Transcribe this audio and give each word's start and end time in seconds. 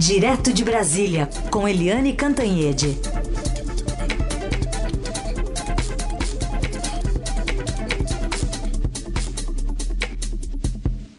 Direto 0.00 0.50
de 0.50 0.64
Brasília, 0.64 1.28
com 1.50 1.68
Eliane 1.68 2.14
Cantanhede. 2.14 2.96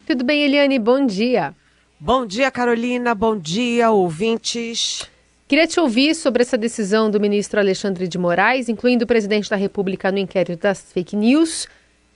Tudo 0.07 0.23
bem, 0.23 0.41
Eliane? 0.41 0.79
Bom 0.79 1.05
dia. 1.05 1.53
Bom 1.99 2.25
dia, 2.25 2.49
Carolina. 2.49 3.13
Bom 3.13 3.37
dia, 3.37 3.91
ouvintes. 3.91 5.07
Queria 5.47 5.67
te 5.67 5.79
ouvir 5.79 6.15
sobre 6.15 6.41
essa 6.41 6.57
decisão 6.57 7.11
do 7.11 7.19
ministro 7.19 7.59
Alexandre 7.59 8.07
de 8.07 8.17
Moraes, 8.17 8.67
incluindo 8.67 9.03
o 9.03 9.07
presidente 9.07 9.47
da 9.47 9.55
República 9.55 10.11
no 10.11 10.17
inquérito 10.17 10.59
das 10.59 10.91
fake 10.91 11.15
news, 11.15 11.67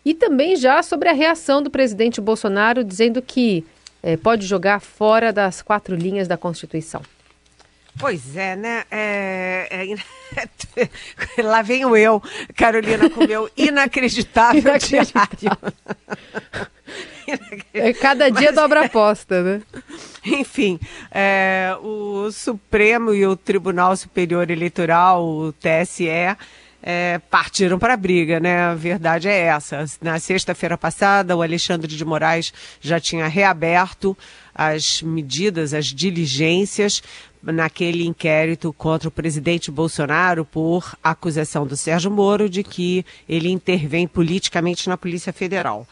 e 0.04 0.16
também 0.16 0.56
já 0.56 0.82
sobre 0.82 1.10
a 1.10 1.14
reação 1.14 1.62
do 1.62 1.70
presidente 1.70 2.20
Bolsonaro 2.20 2.84
dizendo 2.84 3.22
que 3.22 3.64
é, 4.06 4.16
pode 4.16 4.46
jogar 4.46 4.80
fora 4.80 5.34
das 5.34 5.64
quatro 5.64 5.96
linhas 5.96 6.28
da 6.28 6.38
Constituição. 6.38 7.02
Pois 7.98 8.38
é, 8.38 8.56
né? 8.56 8.84
É, 8.92 9.96
é, 11.38 11.42
lá 11.42 11.64
venho 11.64 11.98
eu, 11.98 12.22
Carolina, 12.56 13.10
com 13.10 13.26
meu 13.26 13.50
inacreditável, 13.58 14.62
inacreditável. 14.62 15.52
É, 17.74 17.92
cada 17.92 18.30
dia 18.30 18.52
Mas, 18.52 18.56
dobra 18.56 18.86
aposta, 18.86 19.42
né? 19.42 19.62
Enfim, 20.24 20.80
é, 21.10 21.76
o 21.82 22.32
Supremo 22.32 23.12
e 23.16 23.26
o 23.26 23.36
Tribunal 23.36 23.98
Superior 23.98 24.52
Eleitoral, 24.52 25.26
o 25.26 25.52
TSE, 25.52 26.06
é, 26.88 27.20
partiram 27.32 27.80
para 27.80 27.96
a 27.96 27.98
briga, 27.98 28.40
né? 28.40 28.60
A 28.60 28.76
verdade 28.76 29.28
é 29.28 29.40
essa. 29.40 29.84
Na 30.00 30.20
sexta-feira 30.20 30.78
passada, 30.78 31.36
o 31.36 31.42
Alexandre 31.42 31.96
de 31.96 32.06
Moraes 32.06 32.54
já 32.80 33.00
tinha 33.00 33.28
reaberto 33.28 34.16
as 34.54 35.02
medidas, 35.02 35.74
as 35.74 35.88
diligências 35.88 37.02
naquele 37.42 38.06
inquérito 38.06 38.72
contra 38.72 39.10
o 39.10 39.12
presidente 39.12 39.72
Bolsonaro 39.72 40.46
por 40.46 40.96
acusação 41.04 41.66
do 41.66 41.76
Sérgio 41.76 42.12
Moro 42.12 42.48
de 42.48 42.64
que 42.64 43.04
ele 43.28 43.50
intervém 43.50 44.08
politicamente 44.08 44.88
na 44.88 44.96
Polícia 44.96 45.34
Federal. 45.34 45.88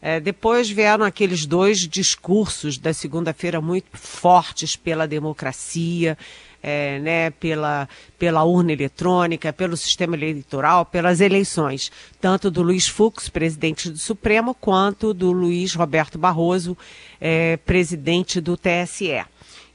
É, 0.00 0.18
depois 0.18 0.70
vieram 0.70 1.04
aqueles 1.04 1.44
dois 1.44 1.80
discursos 1.80 2.78
da 2.78 2.94
segunda-feira 2.94 3.60
muito 3.60 3.88
fortes 3.92 4.76
pela 4.76 5.08
democracia, 5.08 6.16
é, 6.62 6.98
né, 6.98 7.30
pela, 7.30 7.88
pela 8.18 8.44
urna 8.44 8.72
eletrônica, 8.72 9.52
pelo 9.52 9.76
sistema 9.76 10.16
eleitoral, 10.16 10.84
pelas 10.84 11.20
eleições, 11.20 11.90
tanto 12.20 12.50
do 12.50 12.62
Luiz 12.62 12.88
Fux, 12.88 13.28
presidente 13.28 13.90
do 13.90 13.98
Supremo, 13.98 14.54
quanto 14.54 15.14
do 15.14 15.32
Luiz 15.32 15.74
Roberto 15.74 16.18
Barroso, 16.18 16.76
é, 17.20 17.56
presidente 17.58 18.40
do 18.40 18.56
TSE. 18.56 19.24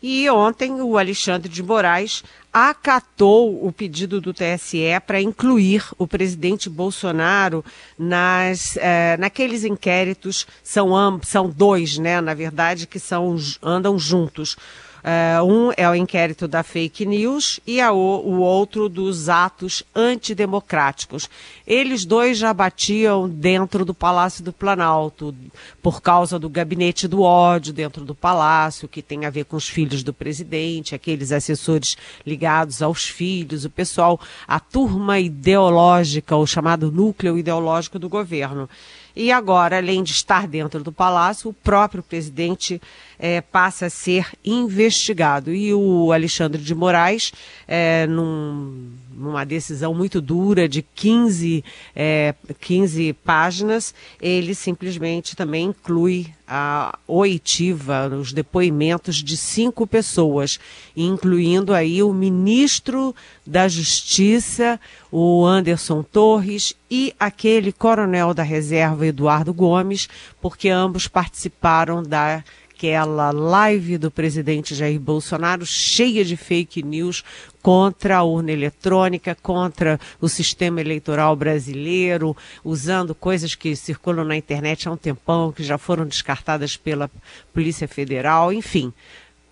E 0.05 0.29
ontem 0.29 0.81
o 0.81 0.97
Alexandre 0.97 1.47
de 1.47 1.63
Moraes 1.63 2.25
acatou 2.51 3.65
o 3.65 3.71
pedido 3.71 4.19
do 4.19 4.33
TSE 4.33 4.99
para 5.07 5.21
incluir 5.21 5.85
o 5.97 6.05
presidente 6.05 6.69
Bolsonaro 6.69 7.63
nas, 7.97 8.75
eh, 8.75 9.15
naqueles 9.17 9.63
inquéritos, 9.63 10.45
são, 10.61 10.91
são 11.23 11.49
dois, 11.49 11.97
né, 11.97 12.19
na 12.19 12.33
verdade, 12.33 12.85
que 12.85 12.99
são, 12.99 13.37
andam 13.61 13.97
juntos. 13.97 14.57
Uh, 15.03 15.43
um 15.43 15.71
é 15.75 15.89
o 15.89 15.93
inquérito 15.93 16.47
da 16.47 16.63
fake 16.63 17.05
news 17.05 17.59
e 17.67 17.81
a, 17.81 17.91
o 17.91 18.39
outro 18.39 18.87
dos 18.87 19.27
atos 19.27 19.83
antidemocráticos. 19.93 21.29
Eles 21.67 22.05
dois 22.05 22.37
já 22.37 22.53
batiam 22.53 23.27
dentro 23.27 23.83
do 23.83 23.93
Palácio 23.93 24.41
do 24.41 24.53
Planalto, 24.53 25.35
por 25.81 26.01
causa 26.01 26.39
do 26.39 26.47
gabinete 26.47 27.05
do 27.05 27.21
ódio 27.21 27.73
dentro 27.73 28.05
do 28.05 28.15
palácio, 28.15 28.87
que 28.87 29.01
tem 29.01 29.25
a 29.25 29.29
ver 29.29 29.43
com 29.43 29.57
os 29.57 29.67
filhos 29.67 30.03
do 30.03 30.13
presidente, 30.13 30.95
aqueles 30.95 31.33
assessores 31.33 31.97
ligados 32.25 32.81
aos 32.81 33.05
filhos, 33.05 33.65
o 33.65 33.69
pessoal, 33.69 34.17
a 34.47 34.59
turma 34.59 35.19
ideológica, 35.19 36.37
o 36.37 36.47
chamado 36.47 36.89
núcleo 36.89 37.37
ideológico 37.37 37.99
do 37.99 38.07
governo. 38.07 38.69
E 39.15 39.31
agora, 39.31 39.77
além 39.77 40.01
de 40.01 40.11
estar 40.11 40.47
dentro 40.47 40.83
do 40.83 40.91
palácio, 40.91 41.49
o 41.49 41.53
próprio 41.53 42.01
presidente 42.01 42.81
é, 43.19 43.41
passa 43.41 43.85
a 43.85 43.89
ser 43.89 44.27
investigado. 44.43 45.53
E 45.53 45.73
o 45.73 46.11
Alexandre 46.11 46.61
de 46.61 46.73
Moraes, 46.73 47.31
é, 47.67 48.07
num, 48.07 48.91
numa 49.15 49.45
decisão 49.45 49.93
muito 49.93 50.19
dura 50.19 50.67
de 50.67 50.81
15, 50.81 51.63
é, 51.95 52.33
15 52.59 53.13
páginas, 53.23 53.93
ele 54.21 54.55
simplesmente 54.55 55.35
também 55.35 55.65
inclui 55.65 56.27
a 56.47 56.97
oitiva, 57.07 58.07
os 58.09 58.33
depoimentos 58.33 59.15
de 59.17 59.37
cinco 59.37 59.87
pessoas, 59.87 60.59
incluindo 60.95 61.73
aí 61.73 62.03
o 62.03 62.13
ministro 62.13 63.15
da 63.45 63.67
Justiça, 63.67 64.79
o 65.11 65.45
Anderson 65.45 66.03
Torres, 66.03 66.75
e 66.91 67.13
aquele 67.19 67.71
coronel 67.71 68.33
da 68.33 68.43
reserva, 68.43 69.07
Eduardo 69.07 69.53
Gomes, 69.53 70.07
porque 70.41 70.69
ambos 70.69 71.07
participaram 71.07 72.03
da 72.03 72.43
aquela 72.83 73.31
live 73.31 73.97
do 73.97 74.11
presidente 74.11 74.75
Jair 74.75 74.99
Bolsonaro 74.99 75.65
cheia 75.65 76.25
de 76.25 76.35
fake 76.35 76.83
news 76.83 77.23
contra 77.61 78.17
a 78.17 78.23
urna 78.23 78.51
eletrônica, 78.51 79.33
contra 79.41 79.97
o 80.19 80.27
sistema 80.27 80.81
eleitoral 80.81 81.33
brasileiro, 81.33 82.35
usando 82.61 83.15
coisas 83.15 83.55
que 83.55 83.73
circulam 83.73 84.25
na 84.25 84.35
internet 84.35 84.89
há 84.89 84.91
um 84.91 84.97
tempão, 84.97 85.53
que 85.53 85.63
já 85.63 85.77
foram 85.77 86.05
descartadas 86.05 86.75
pela 86.75 87.09
Polícia 87.53 87.87
Federal, 87.87 88.51
enfim. 88.51 88.91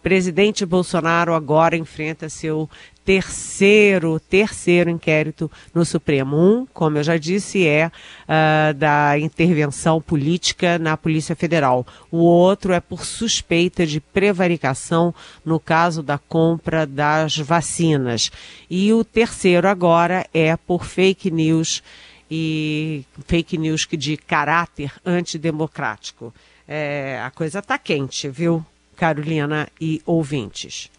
Presidente 0.01 0.65
Bolsonaro 0.65 1.33
agora 1.33 1.77
enfrenta 1.77 2.27
seu 2.27 2.69
terceiro, 3.05 4.19
terceiro 4.19 4.89
inquérito 4.89 5.49
no 5.73 5.85
Supremo. 5.85 6.37
Um, 6.37 6.65
como 6.73 6.97
eu 6.97 7.03
já 7.03 7.17
disse, 7.17 7.67
é 7.67 7.87
uh, 7.87 8.73
da 8.73 9.17
intervenção 9.19 10.01
política 10.01 10.79
na 10.79 10.97
Polícia 10.97 11.35
Federal. 11.35 11.85
O 12.11 12.17
outro 12.17 12.73
é 12.73 12.79
por 12.79 13.05
suspeita 13.05 13.85
de 13.85 13.99
prevaricação 13.99 15.13
no 15.45 15.59
caso 15.59 16.01
da 16.01 16.17
compra 16.17 16.85
das 16.85 17.37
vacinas. 17.37 18.31
E 18.69 18.91
o 18.93 19.03
terceiro 19.03 19.67
agora 19.67 20.25
é 20.33 20.55
por 20.55 20.85
fake 20.85 21.29
news 21.29 21.83
e 22.29 23.03
fake 23.27 23.57
news 23.57 23.87
de 23.91 24.15
caráter 24.15 24.93
antidemocrático. 25.05 26.33
É, 26.67 27.21
a 27.21 27.29
coisa 27.29 27.59
está 27.59 27.77
quente, 27.77 28.29
viu? 28.29 28.65
Carolina 29.01 29.67
e 29.81 29.99
ouvintes? 30.05 30.91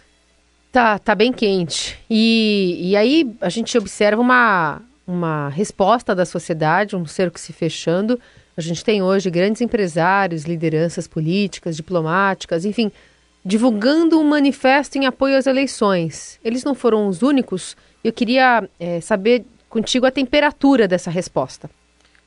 Tá, 0.73 0.99
tá 0.99 1.15
bem 1.15 1.33
quente. 1.33 1.97
E, 2.11 2.91
e 2.91 2.97
aí 2.97 3.33
a 3.41 3.49
gente 3.49 3.79
observa 3.79 4.21
uma, 4.21 4.83
uma 5.07 5.49
resposta 5.51 6.13
da 6.13 6.27
sociedade, 6.27 6.97
um 6.97 7.07
cerco 7.07 7.39
se 7.39 7.53
fechando. 7.53 8.19
A 8.57 8.61
gente 8.61 8.85
tem 8.85 9.05
hoje 9.05 9.31
grandes 9.31 9.63
empresários, 9.63 10.43
lideranças 10.43 11.07
políticas, 11.07 11.77
diplomáticas, 11.77 12.65
enfim, 12.65 12.91
divulgando 13.45 14.19
um 14.19 14.25
manifesto 14.25 14.99
em 14.99 15.07
apoio 15.07 15.37
às 15.37 15.47
eleições. 15.47 16.41
Eles 16.45 16.65
não 16.65 16.75
foram 16.75 17.07
os 17.07 17.23
únicos. 17.23 17.77
Eu 18.03 18.13
queria 18.13 18.69
é, 18.81 19.01
saber 19.01 19.45
contigo 19.69 20.07
a 20.07 20.11
temperatura 20.11 20.89
dessa 20.89 21.09
resposta. 21.09 21.71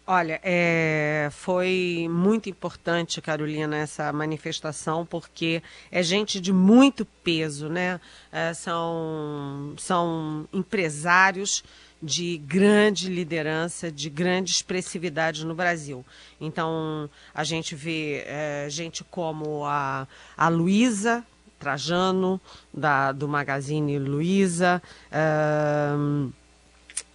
Olha, 0.08 0.40
é, 0.44 1.30
foi 1.32 2.08
muito 2.12 2.48
importante, 2.48 3.20
Carolina, 3.20 3.78
essa 3.78 4.14
manifestação, 4.14 5.04
porque 5.04 5.64
é 5.92 6.04
gente 6.04 6.40
de 6.40 6.54
muito 6.54 7.04
peso, 7.04 7.70
né? 7.70 8.00
É, 8.32 8.54
são, 8.54 9.74
são 9.78 10.48
empresários 10.54 11.64
de 12.04 12.38
grande 12.38 13.10
liderança, 13.10 13.92
de 13.92 14.08
grande 14.08 14.52
expressividade 14.52 15.44
no 15.44 15.56
Brasil. 15.56 16.06
Então, 16.40 17.10
a 17.34 17.44
gente 17.44 17.74
vê 17.74 18.24
é, 18.28 18.68
gente 18.70 19.04
como 19.04 19.66
a, 19.66 20.08
a 20.38 20.50
Luísa 20.50 21.26
Trajano, 21.58 22.40
da, 22.72 23.12
do 23.12 23.28
Magazine 23.28 23.98
Luiza. 23.98 24.82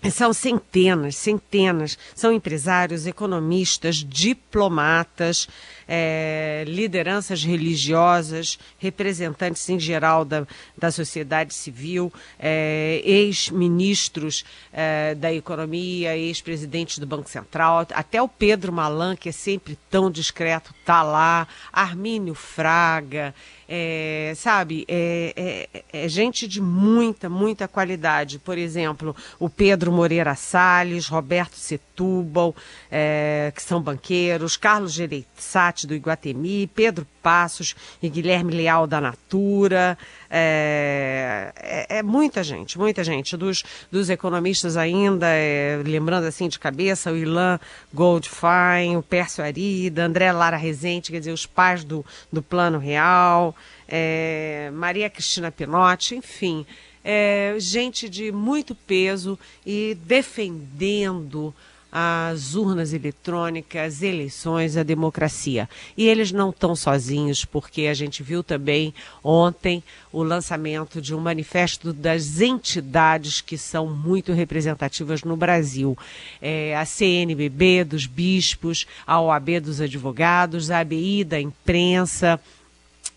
São 0.09 0.33
centenas, 0.33 1.17
centenas. 1.17 1.99
São 2.15 2.33
empresários, 2.33 3.07
economistas, 3.07 3.97
diplomatas, 3.97 5.49
é, 5.93 6.63
lideranças 6.69 7.43
religiosas, 7.43 8.61
representantes 8.79 9.69
em 9.69 9.81
geral 9.81 10.25
da, 10.25 10.47
da 10.79 10.93
sociedade 10.93 11.53
civil, 11.53 12.13
é, 12.39 13.03
ex-ministros 13.05 14.45
é, 14.73 15.17
da 15.17 15.33
economia, 15.33 16.17
ex-presidentes 16.17 17.01
do 17.01 17.07
Banco 17.07 17.29
Central, 17.29 17.89
até 17.93 18.23
o 18.23 18.29
Pedro 18.29 18.73
Malan, 18.73 19.17
que 19.17 19.31
é 19.31 19.33
sempre 19.33 19.77
tão 19.91 20.09
discreto, 20.09 20.73
está 20.79 21.03
lá, 21.03 21.49
Armínio 21.73 22.35
Fraga, 22.35 23.35
é, 23.73 24.33
sabe, 24.35 24.85
é, 24.89 25.69
é, 25.73 26.05
é, 26.05 26.09
gente 26.09 26.49
de 26.49 26.61
muita, 26.61 27.29
muita 27.29 27.69
qualidade. 27.69 28.41
Por 28.41 28.59
exemplo, 28.59 29.15
o 29.39 29.49
Pedro 29.49 29.93
Moreira 29.93 30.35
Salles, 30.35 31.07
Roberto 31.07 31.55
Setúbal, 31.55 32.53
é, 32.91 33.53
que 33.55 33.63
são 33.63 33.81
banqueiros, 33.81 34.57
Carlos 34.57 34.93
Gereissati, 34.93 35.80
Duarte 35.81 35.87
do 35.87 35.95
Iguatemi, 35.95 36.67
Pedro 36.69 37.07
Passos 37.23 37.75
e 38.03 38.09
Guilherme 38.09 38.55
Leal 38.55 38.87
da 38.87 39.01
Natura. 39.01 39.97
É, 40.31 41.53
é, 41.57 41.99
é 41.99 42.03
muita 42.03 42.43
gente, 42.43 42.79
muita 42.79 43.05
gente. 43.05 43.37
Dos, 43.37 43.63
dos 43.91 44.11
economistas 44.11 44.77
ainda, 44.77 45.27
é, 45.29 45.81
lembrando 45.85 46.25
assim 46.25 46.49
de 46.49 46.59
cabeça, 46.59 47.13
o 47.13 47.17
Ilan 47.17 47.59
Goldfein, 47.93 48.97
o 48.97 49.03
Pércio 49.03 49.43
Arida, 49.45 50.05
André 50.05 50.33
Lara 50.33 50.57
Rezende, 50.57 51.11
quer 51.11 51.19
dizer, 51.19 51.33
os 51.33 51.47
pais 51.47 51.85
do, 51.85 52.05
do 52.33 52.43
Plano 52.43 52.79
Real, 52.79 53.55
é, 53.89 54.71
Maria 54.73 55.09
Cristina 55.09 55.51
Pinotti, 55.51 56.17
enfim 56.17 56.67
é, 57.03 57.55
gente 57.59 58.11
de 58.11 58.31
muito 58.31 58.75
peso 58.75 59.39
e 59.65 59.97
defendendo 60.05 61.55
as 61.93 62.55
urnas 62.55 62.93
eletrônicas, 62.93 64.03
eleições, 64.03 64.77
a 64.77 64.83
democracia. 64.83 65.69
E 65.97 66.07
eles 66.07 66.31
não 66.31 66.51
estão 66.51 66.77
sozinhos, 66.77 67.45
porque 67.45 67.87
a 67.87 67.95
gente 67.95 68.23
viu 68.23 68.43
também 68.43 68.95
ontem 69.23 69.83
o 70.13 70.23
lançamento 70.23 71.01
de 71.01 71.15
um 71.15 71.21
manifesto 71.21 71.93
das 71.93 72.41
entidades 72.41 73.41
que 73.41 73.59
são 73.59 73.87
muito 73.87 74.33
representativas 74.33 75.23
no 75.23 75.37
Brasil. 75.37 75.97
É, 76.41 76.77
a 76.77 76.85
CNBB 76.85 77.85
dos 77.85 78.07
bispos, 78.07 78.87
a 79.07 79.21
OAB 79.21 79.61
dos 79.61 79.81
advogados, 79.81 80.71
a 80.71 80.81
ABI 80.81 81.25
da 81.25 81.41
imprensa, 81.41 82.41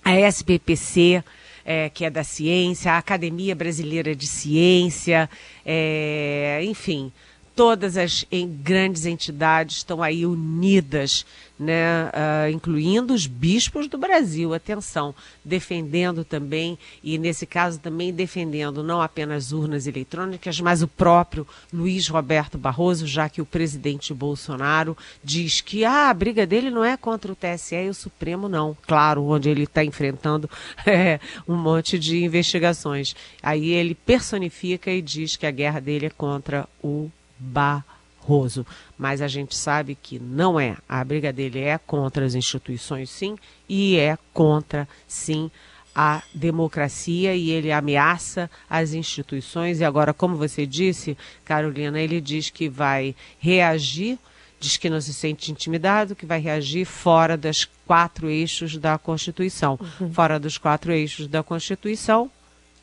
a 0.03 0.11
SBPC 0.11 1.23
é, 1.65 1.89
que 1.89 2.05
é 2.05 2.09
da 2.09 2.23
ciência, 2.23 2.91
a 2.91 2.97
Academia 2.97 3.55
Brasileira 3.55 4.15
de 4.15 4.27
Ciência, 4.27 5.29
é, 5.65 6.61
enfim, 6.63 7.11
todas 7.55 7.97
as 7.97 8.25
em, 8.31 8.47
grandes 8.47 9.05
entidades 9.05 9.77
estão 9.77 10.01
aí 10.01 10.25
unidas, 10.25 11.25
né, 11.57 12.05
uh, 12.05 12.51
incluindo 12.51 13.13
os 13.13 13.27
bispos 13.27 13.87
do 13.87 13.97
Brasil, 13.97 14.53
atenção, 14.53 15.13
defendendo 15.45 16.25
também, 16.25 16.77
e 17.03 17.17
nesse 17.17 17.45
caso 17.45 17.79
também 17.79 18.11
defendendo 18.11 18.83
não 18.83 19.01
apenas 19.01 19.51
urnas 19.51 19.85
eletrônicas, 19.85 20.59
mas 20.59 20.81
o 20.81 20.87
próprio 20.87 21.47
Luiz 21.71 22.07
Roberto 22.07 22.57
Barroso, 22.57 23.05
já 23.05 23.29
que 23.29 23.41
o 23.41 23.45
presidente 23.45 24.13
Bolsonaro 24.13 24.97
diz 25.23 25.61
que 25.61 25.85
ah, 25.85 26.09
a 26.09 26.13
briga 26.13 26.45
dele 26.45 26.71
não 26.71 26.83
é 26.83 26.97
contra 26.97 27.31
o 27.31 27.35
TSE 27.35 27.75
e 27.75 27.89
o 27.89 27.93
Supremo, 27.93 28.49
não. 28.49 28.75
Claro, 28.87 29.23
onde 29.25 29.49
ele 29.49 29.63
está 29.63 29.83
enfrentando 29.83 30.49
é, 30.85 31.19
um 31.47 31.55
monte 31.55 31.99
de 31.99 32.23
investigações. 32.23 33.15
Aí 33.41 33.71
ele 33.71 33.93
personifica 33.93 34.91
e 34.91 35.01
diz 35.01 35.35
que 35.35 35.45
a 35.45 35.51
guerra 35.51 35.79
dele 35.79 36.07
é 36.07 36.09
contra 36.09 36.67
o 36.83 37.09
Barroso. 37.43 38.65
Mas 38.97 39.21
a 39.21 39.27
gente 39.27 39.55
sabe 39.55 39.95
que 39.95 40.19
não 40.19 40.59
é. 40.59 40.77
A 40.87 41.03
briga 41.03 41.33
dele 41.33 41.59
é 41.59 41.77
contra 41.77 42.25
as 42.25 42.35
instituições, 42.35 43.09
sim, 43.09 43.35
e 43.67 43.97
é 43.97 44.17
contra, 44.33 44.87
sim, 45.07 45.51
a 45.95 46.23
democracia 46.33 47.35
e 47.35 47.51
ele 47.51 47.71
ameaça 47.71 48.49
as 48.69 48.93
instituições. 48.93 49.79
E 49.79 49.83
agora, 49.83 50.13
como 50.13 50.35
você 50.35 50.65
disse, 50.65 51.17
Carolina, 51.45 51.99
ele 51.99 52.19
diz 52.19 52.49
que 52.49 52.67
vai 52.67 53.15
reagir, 53.37 54.17
diz 54.59 54.77
que 54.77 54.89
não 54.89 54.99
se 54.99 55.13
sente 55.13 55.51
intimidado, 55.51 56.15
que 56.15 56.25
vai 56.25 56.39
reagir 56.39 56.85
fora 56.85 57.37
das 57.37 57.65
quatro 57.85 58.29
eixos 58.29 58.77
da 58.77 58.97
Constituição. 58.97 59.79
Uhum. 59.99 60.11
Fora 60.11 60.39
dos 60.39 60.57
quatro 60.57 60.91
eixos 60.91 61.27
da 61.27 61.43
Constituição, 61.43 62.31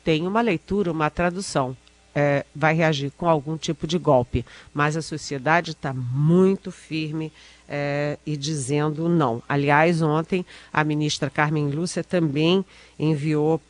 tem 0.03 0.25
uma 0.25 0.41
leitura, 0.41 0.91
uma 0.91 1.09
tradução 1.09 1.75
é, 2.15 2.45
vai 2.55 2.73
reagir 2.73 3.11
com 3.17 3.27
algum 3.27 3.57
tipo 3.57 3.87
de 3.87 3.97
golpe. 3.97 4.45
Mas 4.73 4.97
a 4.97 5.01
sociedade 5.01 5.71
está 5.71 5.93
muito 5.93 6.71
firme 6.71 7.31
é, 7.73 8.17
e 8.25 8.35
dizendo 8.35 9.07
não. 9.07 9.41
Aliás, 9.47 10.01
ontem 10.01 10.45
a 10.73 10.83
ministra 10.83 11.29
Carmen 11.29 11.69
Lúcia 11.69 12.03
também 12.03 12.65
enviou 12.99 13.61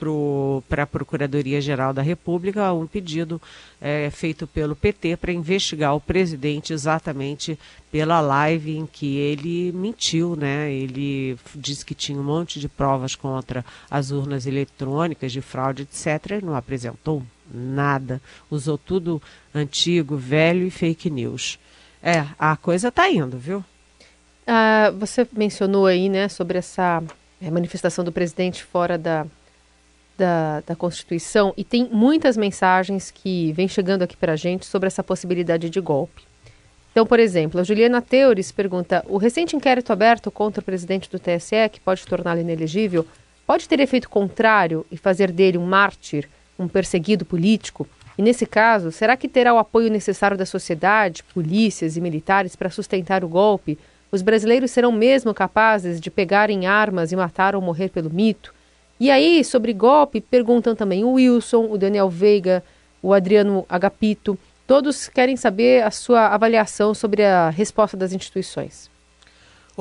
para 0.67 0.83
a 0.83 0.87
Procuradoria-Geral 0.87 1.93
da 1.93 2.01
República 2.01 2.73
um 2.73 2.87
pedido 2.87 3.39
é, 3.79 4.09
feito 4.09 4.47
pelo 4.47 4.75
PT 4.75 5.17
para 5.17 5.31
investigar 5.31 5.95
o 5.95 6.01
presidente 6.01 6.73
exatamente 6.73 7.57
pela 7.91 8.19
live 8.21 8.75
em 8.75 8.87
que 8.87 9.17
ele 9.17 9.71
mentiu, 9.71 10.35
né? 10.35 10.71
Ele 10.71 11.37
disse 11.53 11.85
que 11.85 11.93
tinha 11.93 12.19
um 12.19 12.23
monte 12.23 12.59
de 12.59 12.67
provas 12.67 13.15
contra 13.15 13.63
as 13.89 14.09
urnas 14.09 14.47
eletrônicas 14.47 15.31
de 15.31 15.41
fraude, 15.41 15.83
etc., 15.83 16.39
e 16.41 16.45
não 16.45 16.55
apresentou 16.55 17.21
nada. 17.53 18.21
Usou 18.49 18.77
tudo 18.77 19.21
antigo, 19.53 20.15
velho 20.15 20.65
e 20.65 20.71
fake 20.71 21.09
news. 21.09 21.59
É, 22.01 22.25
a 22.37 22.55
coisa 22.55 22.87
está 22.87 23.09
indo, 23.09 23.37
viu? 23.37 23.63
Ah, 24.45 24.91
você 24.97 25.27
mencionou 25.31 25.85
aí, 25.85 26.09
né, 26.09 26.27
sobre 26.27 26.57
essa 26.57 27.03
é, 27.41 27.51
manifestação 27.51 28.03
do 28.03 28.11
presidente 28.11 28.63
fora 28.63 28.97
da, 28.97 29.25
da, 30.17 30.61
da, 30.65 30.75
Constituição 30.75 31.53
e 31.55 31.63
tem 31.63 31.87
muitas 31.91 32.35
mensagens 32.35 33.11
que 33.11 33.51
vêm 33.53 33.67
chegando 33.67 34.01
aqui 34.01 34.17
para 34.17 34.33
a 34.33 34.35
gente 34.35 34.65
sobre 34.65 34.87
essa 34.87 35.03
possibilidade 35.03 35.69
de 35.69 35.79
golpe. 35.79 36.23
Então, 36.91 37.05
por 37.05 37.19
exemplo, 37.19 37.59
a 37.59 37.63
Juliana 37.63 38.01
Teures 38.01 38.51
pergunta: 38.51 39.05
o 39.07 39.17
recente 39.17 39.55
inquérito 39.55 39.93
aberto 39.93 40.29
contra 40.29 40.61
o 40.61 40.65
presidente 40.65 41.09
do 41.09 41.19
TSE, 41.19 41.69
que 41.71 41.79
pode 41.79 42.05
torná-lo 42.05 42.41
inelegível, 42.41 43.07
pode 43.47 43.67
ter 43.67 43.79
efeito 43.79 44.09
contrário 44.09 44.85
e 44.91 44.97
fazer 44.97 45.31
dele 45.31 45.57
um 45.57 45.65
mártir? 45.65 46.27
Um 46.61 46.67
perseguido 46.67 47.25
político? 47.25 47.87
E 48.17 48.21
nesse 48.21 48.45
caso, 48.45 48.91
será 48.91 49.17
que 49.17 49.27
terá 49.27 49.53
o 49.53 49.57
apoio 49.57 49.89
necessário 49.89 50.37
da 50.37 50.45
sociedade, 50.45 51.23
polícias 51.23 51.97
e 51.97 52.01
militares 52.01 52.55
para 52.55 52.69
sustentar 52.69 53.23
o 53.23 53.27
golpe? 53.27 53.79
Os 54.11 54.21
brasileiros 54.21 54.71
serão 54.71 54.91
mesmo 54.91 55.33
capazes 55.33 55.99
de 55.99 56.11
pegarem 56.11 56.67
armas 56.67 57.11
e 57.11 57.15
matar 57.15 57.55
ou 57.55 57.61
morrer 57.61 57.89
pelo 57.89 58.09
mito? 58.09 58.53
E 58.99 59.09
aí, 59.09 59.43
sobre 59.43 59.73
golpe, 59.73 60.21
perguntam 60.21 60.75
também 60.75 61.03
o 61.03 61.13
Wilson, 61.13 61.67
o 61.71 61.77
Daniel 61.77 62.09
Veiga, 62.09 62.63
o 63.01 63.13
Adriano 63.13 63.65
Agapito. 63.67 64.37
Todos 64.67 65.07
querem 65.07 65.35
saber 65.35 65.83
a 65.83 65.89
sua 65.89 66.27
avaliação 66.27 66.93
sobre 66.93 67.23
a 67.23 67.49
resposta 67.49 67.97
das 67.97 68.13
instituições. 68.13 68.90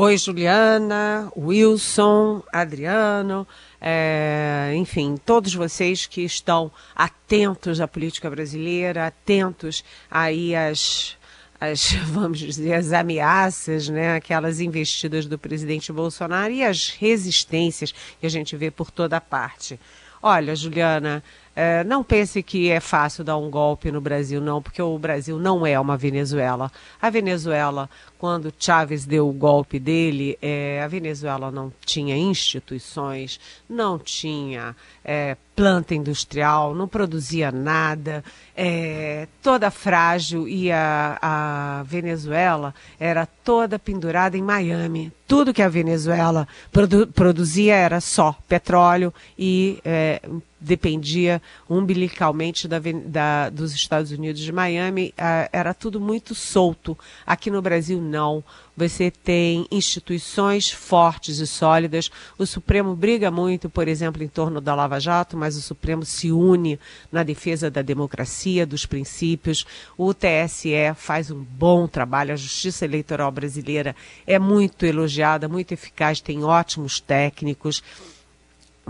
Oi, 0.03 0.17
Juliana, 0.17 1.31
Wilson, 1.37 2.43
Adriano 2.51 3.47
é, 3.79 4.73
enfim, 4.75 5.15
todos 5.27 5.53
vocês 5.55 6.07
que 6.07 6.23
estão 6.23 6.73
atentos 6.97 7.83
à 7.83 7.87
política 7.87 8.31
brasileira, 8.31 9.07
atentos 9.07 9.85
aí 10.11 10.57
às, 10.57 11.19
às 11.61 11.93
vamos 12.09 12.39
dizer, 12.39 12.73
as 12.73 12.95
ameaças, 12.95 13.91
né, 13.91 14.15
aquelas 14.17 14.59
investidas 14.59 15.27
do 15.27 15.39
presidente 15.39 15.93
Bolsonaro 15.93 16.51
e 16.51 16.65
as 16.65 16.89
resistências 16.89 17.93
que 17.93 18.27
a 18.27 18.31
gente 18.31 18.57
vê 18.57 18.71
por 18.71 18.91
toda 18.91 19.21
parte. 19.21 19.79
Olha, 20.23 20.55
Juliana, 20.55 21.23
é, 21.57 21.83
não 21.85 22.05
pense 22.05 22.43
que 22.43 22.71
é 22.71 22.79
fácil 22.79 23.25
dar 23.25 23.39
um 23.39 23.51
golpe 23.51 23.91
no 23.91 24.03
Brasil, 24.03 24.39
não, 24.39 24.61
porque 24.61 24.81
o 24.81 24.99
Brasil 24.99 25.39
não 25.39 25.67
é 25.67 25.81
uma 25.81 25.97
Venezuela. 25.97 26.71
A 27.01 27.09
Venezuela, 27.09 27.89
quando 28.21 28.53
Chávez 28.59 29.07
deu 29.07 29.27
o 29.27 29.33
golpe 29.33 29.79
dele, 29.79 30.37
é, 30.43 30.83
a 30.83 30.87
Venezuela 30.87 31.51
não 31.51 31.73
tinha 31.87 32.15
instituições, 32.15 33.41
não 33.67 33.99
tinha 33.99 34.77
é, 35.03 35.39
planta 35.57 35.95
industrial, 35.95 36.75
não 36.75 36.87
produzia 36.87 37.51
nada, 37.51 38.23
é, 38.55 39.27
toda 39.43 39.71
frágil 39.71 40.47
e 40.47 40.71
a, 40.71 41.19
a, 41.23 41.83
Venezuela 41.85 42.75
era 42.99 43.25
toda 43.25 43.79
pendurada 43.79 44.37
em 44.37 44.43
Miami. 44.43 45.11
Tudo 45.27 45.55
que 45.55 45.63
a 45.63 45.69
Venezuela 45.69 46.47
produ 46.71 47.07
produzia 47.07 47.75
era 47.75 48.03
só 48.03 48.37
petróleo 48.47 49.15
e 49.39 49.81
é, 49.83 50.21
dependia 50.61 51.41
umbilicalmente 51.69 52.69
da, 52.69 52.79
da, 52.79 53.49
dos 53.49 53.75
Estados 53.75 54.13
Unidos 54.13 54.41
de 54.41 54.53
Miami, 54.53 55.15
uh, 55.17 55.49
era 55.53 55.73
tudo 55.73 55.99
muito 55.99 56.35
solto. 56.35 56.97
Aqui 57.27 57.51
no 57.51 57.63
Brasil, 57.63 58.01
não. 58.11 58.45
Você 58.77 59.11
tem 59.11 59.67
instituições 59.71 60.71
fortes 60.71 61.39
e 61.39 61.47
sólidas. 61.47 62.11
O 62.37 62.45
Supremo 62.45 62.97
briga 62.97 63.31
muito, 63.31 63.71
por 63.71 63.89
exemplo, 63.89 64.23
em 64.23 64.29
torno 64.29 64.61
da 64.61 64.75
Lava 64.75 64.99
Jato, 64.99 65.37
mas 65.37 65.57
o 65.57 65.63
Supremo 65.63 66.05
se 66.05 66.33
une 66.33 66.79
na 67.13 67.23
defesa 67.23 67.71
da 67.71 67.83
democracia, 67.83 68.67
dos 68.67 68.85
princípios. 68.85 69.65
O 69.97 70.13
TSE 70.13 70.73
faz 70.97 71.31
um 71.31 71.43
bom 71.43 71.87
trabalho. 71.87 72.33
A 72.33 72.37
Justiça 72.37 72.85
Eleitoral 72.85 73.31
brasileira 73.31 73.95
é 74.27 74.39
muito 74.39 74.85
elogiada, 74.85 75.49
muito 75.49 75.73
eficaz, 75.73 76.21
tem 76.21 76.43
ótimos 76.43 77.01
técnicos. 77.01 77.83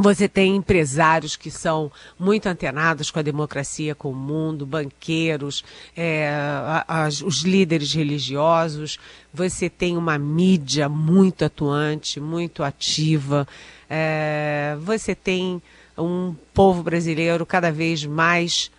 Você 0.00 0.26
tem 0.26 0.56
empresários 0.56 1.36
que 1.36 1.50
são 1.50 1.92
muito 2.18 2.46
antenados 2.46 3.10
com 3.10 3.18
a 3.18 3.22
democracia, 3.22 3.94
com 3.94 4.10
o 4.10 4.14
mundo, 4.14 4.64
banqueiros, 4.64 5.62
é, 5.94 6.32
os 7.22 7.42
líderes 7.42 7.92
religiosos. 7.92 8.98
Você 9.32 9.68
tem 9.68 9.98
uma 9.98 10.18
mídia 10.18 10.88
muito 10.88 11.44
atuante, 11.44 12.18
muito 12.18 12.62
ativa. 12.62 13.46
É, 13.90 14.74
você 14.80 15.14
tem 15.14 15.60
um 15.98 16.34
povo 16.54 16.82
brasileiro 16.82 17.44
cada 17.44 17.70
vez 17.70 18.02
mais 18.06 18.70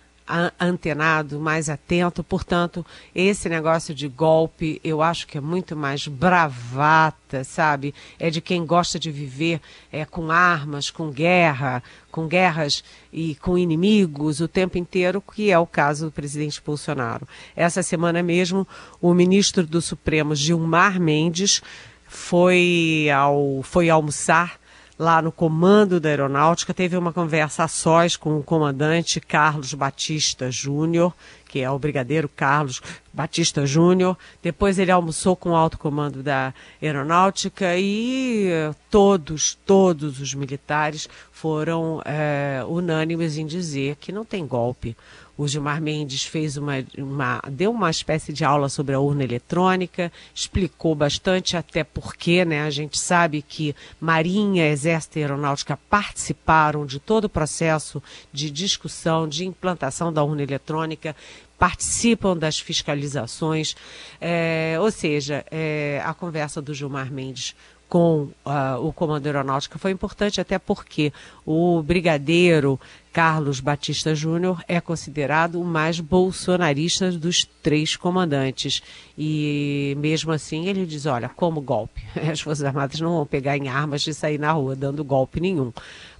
antenado, 0.58 1.38
mais 1.38 1.68
atento. 1.68 2.22
Portanto, 2.22 2.84
esse 3.14 3.48
negócio 3.48 3.94
de 3.94 4.08
golpe, 4.08 4.80
eu 4.82 5.02
acho 5.02 5.26
que 5.26 5.38
é 5.38 5.40
muito 5.40 5.76
mais 5.76 6.06
bravata, 6.06 7.44
sabe? 7.44 7.94
É 8.18 8.30
de 8.30 8.40
quem 8.40 8.64
gosta 8.64 8.98
de 8.98 9.10
viver 9.10 9.60
é, 9.90 10.04
com 10.04 10.30
armas, 10.30 10.90
com 10.90 11.10
guerra, 11.10 11.82
com 12.10 12.26
guerras 12.26 12.84
e 13.12 13.34
com 13.36 13.58
inimigos 13.58 14.40
o 14.40 14.48
tempo 14.48 14.78
inteiro, 14.78 15.22
que 15.34 15.50
é 15.50 15.58
o 15.58 15.66
caso 15.66 16.06
do 16.06 16.12
presidente 16.12 16.62
Bolsonaro. 16.64 17.26
Essa 17.56 17.82
semana 17.82 18.22
mesmo, 18.22 18.66
o 19.00 19.12
ministro 19.12 19.66
do 19.66 19.80
Supremo, 19.80 20.34
Gilmar 20.34 21.00
Mendes, 21.00 21.62
foi, 22.06 23.08
ao, 23.10 23.62
foi 23.62 23.88
almoçar 23.88 24.61
lá 24.98 25.20
no 25.22 25.32
comando 25.32 25.98
da 25.98 26.08
aeronáutica, 26.08 26.74
teve 26.74 26.96
uma 26.96 27.12
conversa 27.12 27.64
a 27.64 27.68
sós 27.68 28.16
com 28.16 28.38
o 28.38 28.42
comandante 28.42 29.20
Carlos 29.20 29.74
Batista 29.74 30.50
Júnior, 30.50 31.12
que 31.48 31.60
é 31.60 31.70
o 31.70 31.78
brigadeiro 31.78 32.28
Carlos 32.28 32.80
Batista 33.12 33.66
Júnior. 33.66 34.16
Depois 34.42 34.78
ele 34.78 34.90
almoçou 34.90 35.36
com 35.36 35.50
o 35.50 35.56
alto 35.56 35.78
comando 35.78 36.22
da 36.22 36.54
aeronáutica 36.80 37.76
e 37.76 38.48
todos, 38.90 39.58
todos 39.66 40.20
os 40.20 40.34
militares 40.34 41.08
foram 41.30 42.00
é, 42.04 42.64
unânimes 42.66 43.36
em 43.36 43.44
dizer 43.44 43.96
que 43.96 44.12
não 44.12 44.24
tem 44.24 44.46
golpe. 44.46 44.96
O 45.36 45.48
Gilmar 45.48 45.80
Mendes 45.80 46.24
fez 46.24 46.56
uma, 46.56 46.74
uma, 46.96 47.40
deu 47.50 47.70
uma 47.70 47.90
espécie 47.90 48.32
de 48.32 48.44
aula 48.44 48.68
sobre 48.68 48.94
a 48.94 49.00
urna 49.00 49.24
eletrônica, 49.24 50.12
explicou 50.34 50.94
bastante 50.94 51.56
até 51.56 51.82
porque, 51.82 52.44
né? 52.44 52.62
A 52.62 52.70
gente 52.70 52.98
sabe 52.98 53.40
que 53.40 53.74
Marinha, 53.98 54.68
Exército 54.68 55.18
e 55.18 55.22
Aeronáutica 55.22 55.78
participaram 55.88 56.84
de 56.84 56.98
todo 56.98 57.24
o 57.24 57.30
processo 57.30 58.02
de 58.32 58.50
discussão, 58.50 59.26
de 59.26 59.46
implantação 59.46 60.12
da 60.12 60.22
urna 60.22 60.42
eletrônica, 60.42 61.16
participam 61.58 62.36
das 62.36 62.58
fiscalizações, 62.58 63.74
é, 64.20 64.76
ou 64.80 64.90
seja, 64.90 65.44
é, 65.50 66.02
a 66.04 66.12
conversa 66.12 66.60
do 66.60 66.74
Gilmar 66.74 67.10
Mendes 67.12 67.54
com 67.92 68.30
uh, 68.46 68.80
o 68.80 68.90
comando 68.90 69.26
aeronáutica 69.26 69.78
foi 69.78 69.90
importante 69.90 70.40
até 70.40 70.58
porque 70.58 71.12
o 71.44 71.82
brigadeiro 71.82 72.80
Carlos 73.12 73.60
Batista 73.60 74.14
Júnior 74.14 74.64
é 74.66 74.80
considerado 74.80 75.60
o 75.60 75.64
mais 75.64 76.00
bolsonarista 76.00 77.12
dos 77.12 77.44
três 77.62 77.94
comandantes. 77.94 78.82
E 79.18 79.94
mesmo 79.98 80.32
assim 80.32 80.68
ele 80.68 80.86
diz, 80.86 81.04
olha, 81.04 81.28
como 81.28 81.60
golpe, 81.60 82.02
as 82.32 82.40
Forças 82.40 82.64
Armadas 82.64 82.98
não 82.98 83.16
vão 83.16 83.26
pegar 83.26 83.58
em 83.58 83.68
armas 83.68 84.06
e 84.06 84.14
sair 84.14 84.38
na 84.38 84.52
rua 84.52 84.74
dando 84.74 85.04
golpe 85.04 85.38
nenhum. 85.38 85.70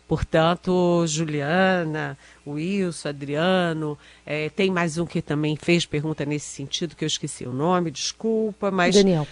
Portanto, 0.06 1.06
Juliana, 1.06 2.18
Wilson, 2.46 3.08
Adriano, 3.08 3.98
é, 4.26 4.50
tem 4.50 4.70
mais 4.70 4.98
um 4.98 5.06
que 5.06 5.22
também 5.22 5.56
fez 5.56 5.86
pergunta 5.86 6.26
nesse 6.26 6.54
sentido, 6.54 6.94
que 6.94 7.02
eu 7.02 7.08
esqueci 7.08 7.46
o 7.46 7.52
nome, 7.54 7.90
desculpa, 7.90 8.70
mas. 8.70 8.94
Daniel. 8.94 9.26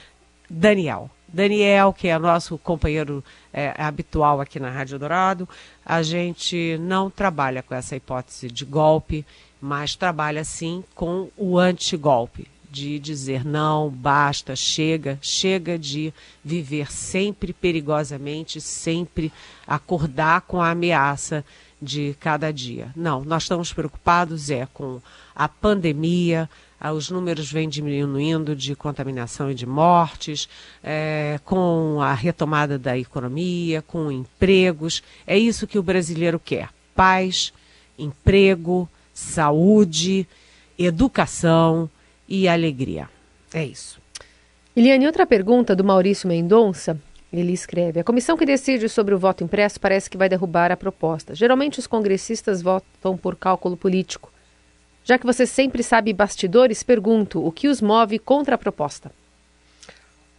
Daniel. 0.49 1.11
Daniel, 1.33 1.93
que 1.93 2.09
é 2.09 2.19
nosso 2.19 2.59
companheiro 2.59 3.25
é, 3.53 3.75
habitual 3.79 4.41
aqui 4.41 4.59
na 4.59 4.71
Rádio 4.71 4.99
Dourado, 4.99 5.49
a 5.85 6.03
gente 6.03 6.77
não 6.79 7.11
trabalha 7.11 7.63
com 7.63 7.75
essa 7.75 7.97
hipótese 7.97 8.49
de 8.49 8.65
golpe, 8.65 9.25
mas 9.61 9.95
trabalha 9.95 10.45
sim 10.45 10.83
com 10.95 11.29
o 11.37 11.59
antigolpe, 11.59 12.49
de 12.71 12.99
dizer 12.99 13.45
não, 13.45 13.91
basta, 13.91 14.55
chega, 14.55 15.19
chega 15.21 15.79
de 15.79 16.15
viver 16.45 16.91
sempre 16.91 17.53
perigosamente, 17.53 18.61
sempre 18.61 19.33
acordar 19.67 20.43
com 20.43 20.61
a 20.61 20.71
ameaça 20.71 21.45
de 21.83 22.15
cada 22.21 22.53
dia. 22.53 22.93
Não, 22.95 23.25
nós 23.25 23.45
estamos 23.45 23.73
preocupados 23.73 24.51
é 24.51 24.67
com 24.73 25.01
a 25.35 25.49
pandemia, 25.49 26.49
os 26.89 27.11
números 27.11 27.53
vêm 27.53 27.69
diminuindo 27.69 28.57
de 28.57 28.75
contaminação 28.75 29.51
e 29.51 29.55
de 29.55 29.67
mortes, 29.67 30.49
é, 30.83 31.39
com 31.45 32.01
a 32.01 32.15
retomada 32.15 32.79
da 32.79 32.97
economia, 32.97 33.83
com 33.83 34.11
empregos. 34.11 35.03
É 35.27 35.37
isso 35.37 35.67
que 35.67 35.79
o 35.79 35.83
brasileiro 35.83 36.41
quer: 36.41 36.71
paz, 36.95 37.53
emprego, 37.99 38.89
saúde, 39.13 40.27
educação 40.79 41.91
e 42.27 42.49
alegria. 42.49 43.09
É 43.53 43.65
isso. 43.65 44.01
Eliane, 44.75 45.07
outra 45.07 45.27
pergunta 45.27 45.77
do 45.77 45.85
Maurício 45.85 46.29
Mendonça. 46.29 46.99
Ele 47.33 47.53
escreve: 47.53 48.01
A 48.01 48.05
comissão 48.05 48.37
que 48.37 48.47
decide 48.47 48.89
sobre 48.89 49.15
o 49.15 49.19
voto 49.19 49.45
impresso 49.45 49.79
parece 49.79 50.09
que 50.09 50.17
vai 50.17 50.29
derrubar 50.29 50.73
a 50.73 50.77
proposta. 50.77 51.35
Geralmente 51.35 51.79
os 51.79 51.87
congressistas 51.87 52.63
votam 52.63 53.17
por 53.17 53.37
cálculo 53.37 53.77
político. 53.77 54.33
Já 55.05 55.19
que 55.19 55.27
você 55.27 55.47
sempre 55.47 55.83
sabe 55.83 56.13
bastidores, 56.13 56.83
pergunto 56.83 57.45
o 57.45 57.51
que 57.51 57.69
os 57.69 57.81
move 57.81 58.19
contra 58.19 58.55
a 58.55 58.59
proposta. 58.59 59.11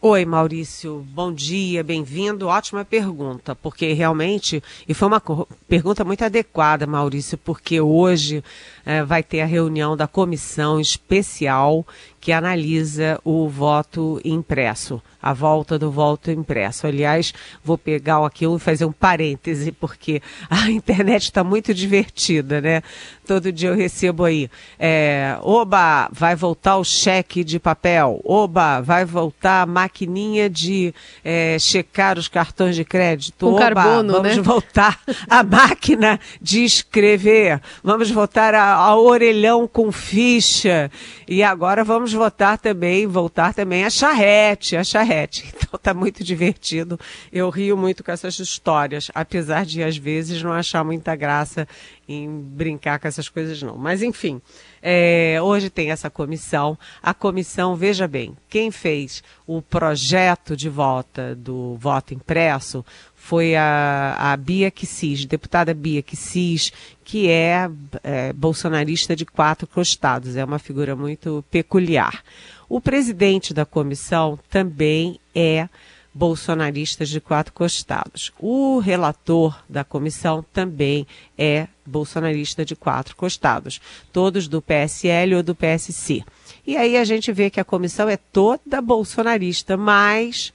Oi, 0.04 0.26
Maurício. 0.26 1.06
Bom 1.14 1.32
dia, 1.32 1.84
bem-vindo. 1.84 2.48
Ótima 2.48 2.84
pergunta, 2.84 3.54
porque 3.54 3.94
realmente, 3.94 4.64
e 4.88 4.96
foi 4.96 5.08
uma 5.08 5.22
pergunta 5.68 6.04
muito 6.04 6.26
adequada, 6.26 6.88
Maurício, 6.88 7.38
porque 7.38 7.80
hoje 7.80 8.44
é, 8.84 9.04
vai 9.04 9.22
ter 9.22 9.42
a 9.42 9.46
reunião 9.46 9.96
da 9.96 10.08
comissão 10.08 10.80
especial 10.80 11.86
que 12.22 12.32
analisa 12.32 13.20
o 13.26 13.50
voto 13.50 14.22
impresso, 14.24 15.02
a 15.20 15.34
volta 15.34 15.78
do 15.80 15.90
voto 15.90 16.30
impresso. 16.30 16.86
Aliás, 16.86 17.34
vou 17.64 17.80
pegar 17.80 18.24
aqui 18.24 18.46
e 18.46 18.60
fazer 18.60 18.86
um 18.86 18.92
parêntese, 18.92 19.72
porque 19.72 20.22
a 20.48 20.70
internet 20.72 21.24
está 21.24 21.44
muito 21.44 21.74
divertida, 21.74 22.62
né? 22.62 22.84
Todo 23.26 23.52
dia 23.52 23.70
eu 23.70 23.76
recebo 23.76 24.26
aí, 24.26 24.50
é, 24.78 25.38
oba, 25.42 26.10
vai 26.12 26.36
voltar 26.36 26.78
o 26.78 26.84
cheque 26.84 27.44
de 27.44 27.60
papel, 27.60 28.20
oba, 28.24 28.82
vai 28.82 29.04
voltar 29.04 29.64
a 29.64 29.66
maquininha 29.66 30.50
de 30.50 30.94
é, 31.24 31.58
checar 31.58 32.20
os 32.20 32.28
cartões 32.28 32.76
de 32.76 32.84
crédito, 32.84 33.46
Com 33.48 33.54
oba, 33.54 33.60
carbono, 33.60 34.14
vamos 34.14 34.38
né? 34.38 34.44
voltar 34.44 35.00
a 35.30 35.42
máquina 35.44 36.20
de 36.42 36.64
escrever, 36.64 37.62
vamos 37.84 38.12
voltar 38.12 38.54
ao 38.54 39.04
orelhão 39.04 39.68
com 39.68 39.92
ficha, 39.92 40.92
e 41.28 41.42
agora 41.42 41.84
vamos 41.84 42.11
votar 42.12 42.58
também, 42.58 43.08
voltar 43.08 43.54
também 43.54 43.86
a 43.86 43.90
charrete, 43.90 44.76
a 44.76 44.84
charrete. 44.84 45.54
Então 45.72 45.80
tá 45.80 45.94
muito 45.94 46.22
divertido. 46.22 47.00
Eu 47.32 47.50
rio 47.50 47.78
muito 47.78 48.04
com 48.04 48.12
essas 48.12 48.38
histórias, 48.40 49.10
apesar 49.16 49.66
de 49.66 49.82
às 49.82 49.96
vezes 49.96 50.44
não 50.44 50.52
achar 50.52 50.84
muita 50.84 51.16
graça 51.16 51.66
em 52.10 52.30
brincar 52.30 53.00
com 53.00 53.08
essas 53.08 53.30
coisas 53.30 53.62
não. 53.62 53.78
Mas 53.78 54.04
enfim, 54.04 54.42
é, 54.82 55.40
hoje 55.42 55.70
tem 55.70 55.90
essa 55.90 56.10
comissão. 56.10 56.78
A 57.02 57.14
comissão, 57.14 57.76
veja 57.76 58.06
bem, 58.06 58.36
quem 58.50 58.70
fez 58.70 59.24
o 59.48 59.62
projeto 59.62 60.58
de 60.58 60.68
volta 60.68 61.34
do 61.36 61.76
voto 61.76 62.14
impresso 62.14 62.84
foi 63.22 63.56
a, 63.56 64.16
a 64.18 64.36
Bia 64.36 64.72
Kicis, 64.72 65.26
deputada 65.26 65.76
Bia 65.76 66.02
Kicis, 66.02 66.74
que 67.06 67.30
é, 67.30 67.70
é 68.04 68.34
bolsonarista 68.34 69.16
de 69.16 69.28
quatro 69.28 69.68
costados, 69.68 70.36
é 70.36 70.44
uma 70.44 70.58
figura 70.58 70.96
muito 70.96 71.46
peculiar. 71.52 72.24
O 72.68 72.82
presidente 72.82 73.54
da 73.54 73.64
comissão 73.64 74.40
também 74.50 75.20
é 75.36 75.70
bolsonarista 76.12 77.06
de 77.06 77.22
quatro 77.22 77.54
costados. 77.54 78.34
O 78.40 78.80
relator 78.80 79.64
da 79.70 79.84
comissão 79.84 80.44
também 80.52 81.06
é 81.38 81.68
bolsonarista 81.86 82.66
de 82.66 82.76
quatro 82.76 83.16
costados, 83.16 83.80
todos 84.12 84.48
do 84.48 84.64
PSL 84.64 85.36
ou 85.36 85.44
do 85.44 85.54
PSC. 85.54 86.24
E 86.66 86.76
aí 86.76 86.98
a 86.98 87.04
gente 87.04 87.32
vê 87.32 87.52
que 87.52 87.60
a 87.60 87.64
comissão 87.64 88.10
é 88.10 88.18
toda 88.18 88.82
bolsonarista, 88.82 89.78
mas 89.78 90.52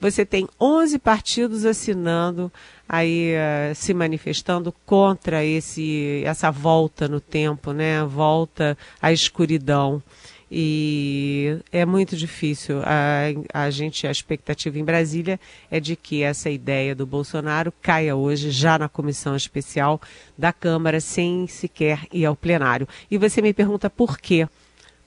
você 0.00 0.24
tem 0.24 0.46
11 0.60 0.98
partidos 0.98 1.64
assinando 1.64 2.52
aí 2.88 3.32
uh, 3.34 3.74
se 3.74 3.92
manifestando 3.92 4.72
contra 4.86 5.44
esse 5.44 6.22
essa 6.24 6.50
volta 6.50 7.08
no 7.08 7.20
tempo, 7.20 7.72
né? 7.72 8.04
Volta 8.04 8.78
à 9.02 9.12
escuridão. 9.12 10.02
E 10.50 11.58
é 11.70 11.84
muito 11.84 12.16
difícil. 12.16 12.80
A, 12.82 13.64
a 13.66 13.70
gente, 13.70 14.06
a 14.06 14.10
expectativa 14.10 14.78
em 14.78 14.84
Brasília 14.84 15.38
é 15.70 15.78
de 15.78 15.94
que 15.94 16.22
essa 16.22 16.48
ideia 16.48 16.94
do 16.94 17.04
Bolsonaro 17.06 17.72
caia 17.82 18.16
hoje 18.16 18.50
já 18.50 18.78
na 18.78 18.88
comissão 18.88 19.36
especial 19.36 20.00
da 20.38 20.52
Câmara, 20.52 21.00
sem 21.00 21.46
sequer 21.46 22.06
ir 22.10 22.24
ao 22.24 22.34
plenário. 22.34 22.88
E 23.10 23.18
você 23.18 23.42
me 23.42 23.52
pergunta 23.52 23.90
por 23.90 24.18
quê? 24.18 24.48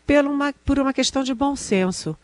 Por 0.05 0.25
uma, 0.25 0.53
por 0.65 0.77
uma 0.77 0.93
questão 0.93 1.24
de 1.24 1.33
bom 1.33 1.55
senso. 1.55 2.15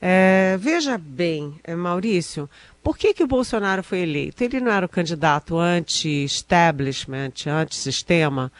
É, 0.00 0.56
veja 0.60 0.96
bem, 0.96 1.58
é, 1.64 1.74
Maurício, 1.74 2.48
por 2.82 2.96
que, 2.96 3.12
que 3.12 3.24
o 3.24 3.26
Bolsonaro 3.26 3.82
foi 3.82 4.00
eleito? 4.00 4.42
Ele 4.44 4.60
não 4.60 4.70
era 4.70 4.86
o 4.86 4.88
candidato 4.88 5.58
anti-establishment, 5.58 7.32
anti-sistema. 7.46 8.52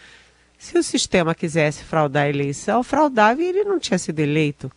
Se 0.59 0.77
o 0.77 0.83
sistema 0.83 1.35
quisesse 1.35 1.85
fraudar 1.85 2.25
a 2.25 2.29
eleição, 2.29 2.83
fraudava 2.83 3.41
e 3.41 3.47
ele 3.47 3.63
não 3.63 3.79
tinha 3.79 3.99
sido 3.99 4.19
eleito. 4.19 4.71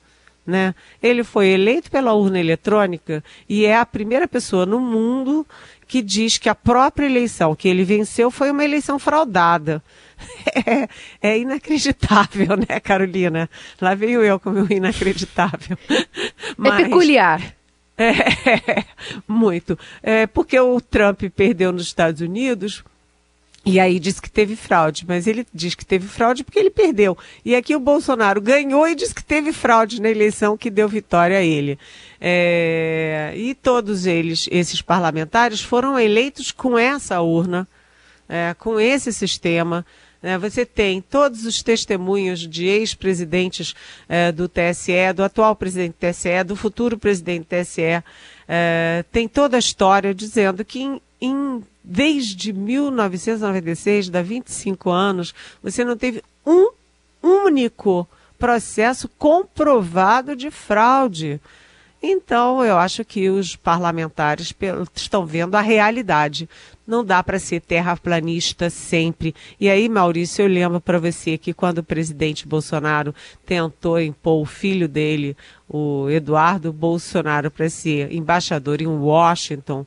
Né? 0.46 0.74
Ele 1.02 1.24
foi 1.24 1.50
eleito 1.50 1.90
pela 1.90 2.14
urna 2.14 2.40
eletrônica 2.40 3.24
e 3.48 3.66
é 3.66 3.78
a 3.78 3.86
primeira 3.86 4.28
pessoa 4.28 4.66
no 4.66 4.80
mundo 4.80 5.46
que 5.88 6.02
diz 6.02 6.38
que 6.38 6.50
a 6.50 6.56
própria 6.56 7.06
eleição 7.06 7.56
que 7.56 7.68
ele 7.68 7.84
venceu 7.84 8.32
foi 8.32 8.50
uma 8.50 8.64
eleição 8.64 8.98
fraudada. 8.98 9.84
É, 10.54 10.88
é, 11.22 11.40
inacreditável, 11.40 12.58
né, 12.58 12.80
Carolina? 12.80 13.50
Lá 13.80 13.96
veio 13.96 14.22
eu 14.22 14.40
com 14.40 14.50
o 14.50 14.54
meu 14.54 14.68
inacreditável. 14.70 15.78
É 15.90 16.06
Mas, 16.58 16.80
é 16.80 16.84
peculiar. 16.84 17.56
É, 17.98 18.84
muito. 19.28 19.78
É, 20.02 20.28
porque 20.28 20.60
o 20.60 20.80
Trump 20.82 21.24
perdeu 21.36 21.72
nos 21.72 21.84
Estados 21.84 22.22
Unidos 22.22 22.84
e 23.64 23.80
aí 23.80 24.00
diz 24.00 24.20
que 24.20 24.30
teve 24.30 24.56
fraude, 24.56 25.06
mas 25.08 25.28
ele 25.28 25.46
diz 25.54 25.76
que 25.76 25.86
teve 25.86 26.08
fraude 26.08 26.44
porque 26.44 26.58
ele 26.58 26.72
perdeu. 26.72 27.16
E 27.46 27.56
aqui 27.56 27.76
o 27.76 27.80
Bolsonaro 27.80 28.42
ganhou 28.42 28.88
e 28.88 28.96
diz 28.96 29.14
que 29.14 29.24
teve 29.24 29.54
fraude 29.54 30.02
na 30.02 30.10
eleição 30.10 30.58
que 30.58 30.70
deu 30.70 30.90
vitória 30.90 31.38
a 31.38 31.44
ele. 31.44 31.78
É, 32.20 33.34
e 33.36 33.54
todos 33.54 34.08
eles, 34.08 34.50
esses 34.52 34.82
parlamentares, 34.82 35.62
foram 35.62 36.00
eleitos 36.00 36.52
com 36.52 36.78
essa 36.78 37.22
urna, 37.22 37.68
é, 38.32 38.56
com 38.58 38.80
esse 38.80 39.12
sistema. 39.12 39.86
É, 40.24 40.38
você 40.38 40.66
tem 40.66 41.02
todos 41.02 41.46
os 41.46 41.62
testemunhos 41.62 42.48
de 42.48 42.66
ex-presidentes 42.66 43.76
é, 44.08 44.32
do 44.32 44.48
TSE, 44.48 45.12
do 45.14 45.24
atual 45.24 45.56
presidente 45.56 45.96
do 46.00 46.10
TSE, 46.10 46.44
do 46.46 46.56
futuro 46.56 46.98
presidente 46.98 47.42
do 47.42 47.48
TSE. 47.48 48.04
É, 48.48 49.04
tem 49.12 49.28
toda 49.28 49.58
a 49.58 49.60
história 49.60 50.14
dizendo 50.14 50.64
que 50.64 50.80
em, 50.80 51.02
em 51.20 51.64
desde 51.84 52.54
1996, 52.54 54.10
dá 54.10 54.22
25 54.22 54.90
anos, 54.90 55.34
você 55.62 55.84
não 55.84 55.98
teve 55.98 56.24
um 56.46 56.72
único 57.22 58.08
processo 58.38 59.10
comprovado 59.18 60.36
de 60.36 60.50
fraude. 60.50 61.42
Então, 62.04 62.66
eu 62.66 62.80
acho 62.80 63.06
que 63.06 63.30
os 63.30 63.56
parlamentares 63.56 64.54
estão 64.96 65.24
vendo 65.24 65.54
a 65.54 65.62
realidade. 65.62 66.50
Não 66.88 67.06
dá 67.06 67.22
para 67.22 67.38
ser 67.38 67.62
terraplanista 67.62 68.72
sempre. 68.72 69.36
E 69.60 69.70
aí, 69.70 69.88
Maurício, 69.88 70.42
eu 70.42 70.48
lembro 70.48 70.82
para 70.82 70.98
você 70.98 71.38
que 71.38 71.54
quando 71.54 71.78
o 71.78 71.84
presidente 71.84 72.48
Bolsonaro 72.48 73.14
tentou 73.46 74.02
impor 74.02 74.42
o 74.42 74.46
filho 74.46 74.88
dele, 74.88 75.38
o 75.70 76.10
Eduardo 76.10 76.74
Bolsonaro, 76.74 77.52
para 77.52 77.70
ser 77.70 78.12
embaixador 78.12 78.82
em 78.82 78.88
Washington, 78.88 79.86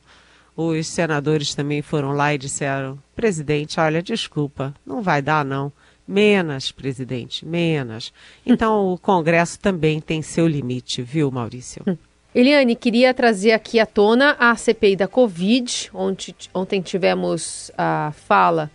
os 0.55 0.87
senadores 0.87 1.53
também 1.53 1.81
foram 1.81 2.13
lá 2.13 2.33
e 2.33 2.37
disseram: 2.37 2.97
presidente, 3.13 3.77
olha, 3.77 4.01
desculpa, 4.01 4.73
não 4.85 5.01
vai 5.01 5.21
dar 5.21 5.43
não. 5.43 5.69
Menos, 6.07 6.71
presidente, 6.71 7.45
menos. 7.45 8.13
Então 8.45 8.93
o 8.93 8.97
Congresso 8.97 9.59
também 9.59 9.99
tem 9.99 10.21
seu 10.21 10.47
limite, 10.47 11.01
viu, 11.01 11.31
Maurício? 11.31 11.83
Eliane, 12.33 12.75
queria 12.75 13.13
trazer 13.13 13.53
aqui 13.53 13.79
à 13.79 13.85
tona 13.85 14.35
a 14.37 14.55
CPI 14.55 14.97
da 14.97 15.07
Covid. 15.07 15.89
Ontem, 15.93 16.35
ontem 16.53 16.81
tivemos 16.81 17.71
a 17.77 18.11
fala 18.27 18.69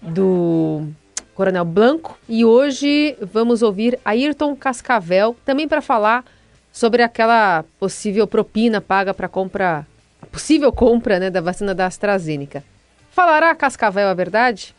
do 0.00 0.88
Coronel 1.34 1.64
Blanco 1.64 2.18
e 2.28 2.44
hoje 2.44 3.16
vamos 3.20 3.60
ouvir 3.62 3.98
Ayrton 4.04 4.56
Cascavel 4.56 5.36
também 5.44 5.68
para 5.68 5.82
falar 5.82 6.24
sobre 6.72 7.02
aquela 7.02 7.64
possível 7.78 8.26
propina 8.26 8.80
paga 8.80 9.12
para 9.12 9.28
compra 9.28 9.86
possível 10.32 10.72
compra 10.72 11.20
né, 11.20 11.30
da 11.30 11.40
vacina 11.40 11.74
da 11.74 11.86
AstraZeneca. 11.86 12.64
Falará 13.10 13.54
Cascavel 13.54 14.08
a 14.08 14.14
verdade? 14.14 14.74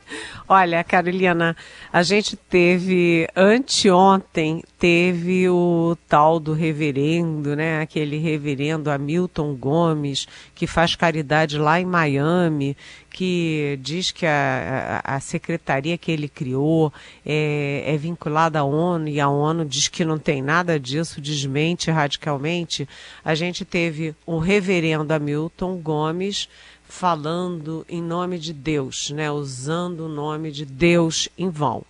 Olha, 0.47 0.83
Carolina, 0.83 1.55
a 1.91 2.03
gente 2.03 2.35
teve 2.35 3.27
anteontem 3.35 4.63
teve 4.83 5.47
o 5.47 5.97
tal 6.09 6.39
do 6.41 6.51
reverendo, 6.51 7.55
né? 7.55 7.79
Aquele 7.79 8.17
reverendo 8.17 8.91
Hamilton 8.91 9.55
Gomes 9.55 10.27
que 10.53 10.67
faz 10.67 10.95
caridade 10.95 11.57
lá 11.57 11.79
em 11.79 11.85
Miami, 11.85 12.75
que 13.09 13.79
diz 13.81 14.11
que 14.11 14.25
a, 14.25 15.01
a, 15.05 15.15
a 15.15 15.19
secretaria 15.19 15.97
que 15.97 16.11
ele 16.11 16.27
criou 16.27 16.91
é, 17.25 17.83
é, 17.85 17.97
vinculada 17.97 18.59
à 18.59 18.63
ONU 18.63 19.07
e 19.07 19.21
a 19.21 19.29
ONU 19.29 19.63
diz 19.63 19.87
que 19.87 20.03
não 20.03 20.17
tem 20.17 20.41
nada 20.41 20.79
disso, 20.79 21.21
desmente 21.21 21.89
radicalmente. 21.89 22.85
A 23.23 23.35
gente 23.35 23.63
teve 23.63 24.13
o 24.25 24.37
reverendo 24.37 25.13
Hamilton 25.13 25.77
Gomes 25.77 26.49
falando 26.93 27.83
em 27.89 28.01
nome 28.01 28.37
de 28.37 28.53
Deus, 28.53 29.09
né, 29.09 29.31
usando 29.31 30.01
o 30.01 30.07
nome 30.07 30.51
de 30.51 30.63
Deus 30.63 31.27
em 31.35 31.49
vão. 31.49 31.83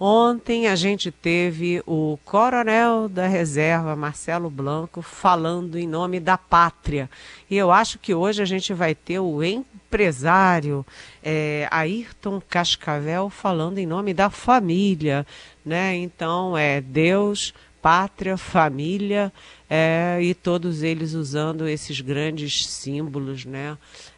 Ontem 0.00 0.66
a 0.66 0.74
gente 0.74 1.10
teve 1.10 1.82
o 1.86 2.18
coronel 2.24 3.06
da 3.06 3.26
reserva, 3.26 3.94
Marcelo 3.94 4.48
Blanco, 4.48 5.02
falando 5.02 5.78
em 5.78 5.86
nome 5.86 6.18
da 6.18 6.38
pátria. 6.38 7.08
E 7.50 7.56
eu 7.56 7.70
acho 7.70 7.98
que 7.98 8.14
hoje 8.14 8.40
a 8.42 8.46
gente 8.46 8.72
vai 8.72 8.94
ter 8.94 9.18
o 9.18 9.44
empresário 9.44 10.84
é, 11.22 11.68
Ayrton 11.70 12.40
Cascavel 12.48 13.28
falando 13.28 13.76
em 13.76 13.86
nome 13.86 14.14
da 14.14 14.30
família. 14.30 15.26
Né? 15.64 15.96
Então 15.96 16.56
é 16.56 16.80
Deus, 16.80 17.54
pátria, 17.80 18.36
família, 18.36 19.32
é, 19.68 20.18
e 20.20 20.34
todos 20.34 20.82
eles 20.82 21.12
usando 21.12 21.68
esses 21.68 22.00
grandes 22.00 22.66
símbolos, 22.66 23.44
né? 23.44 23.76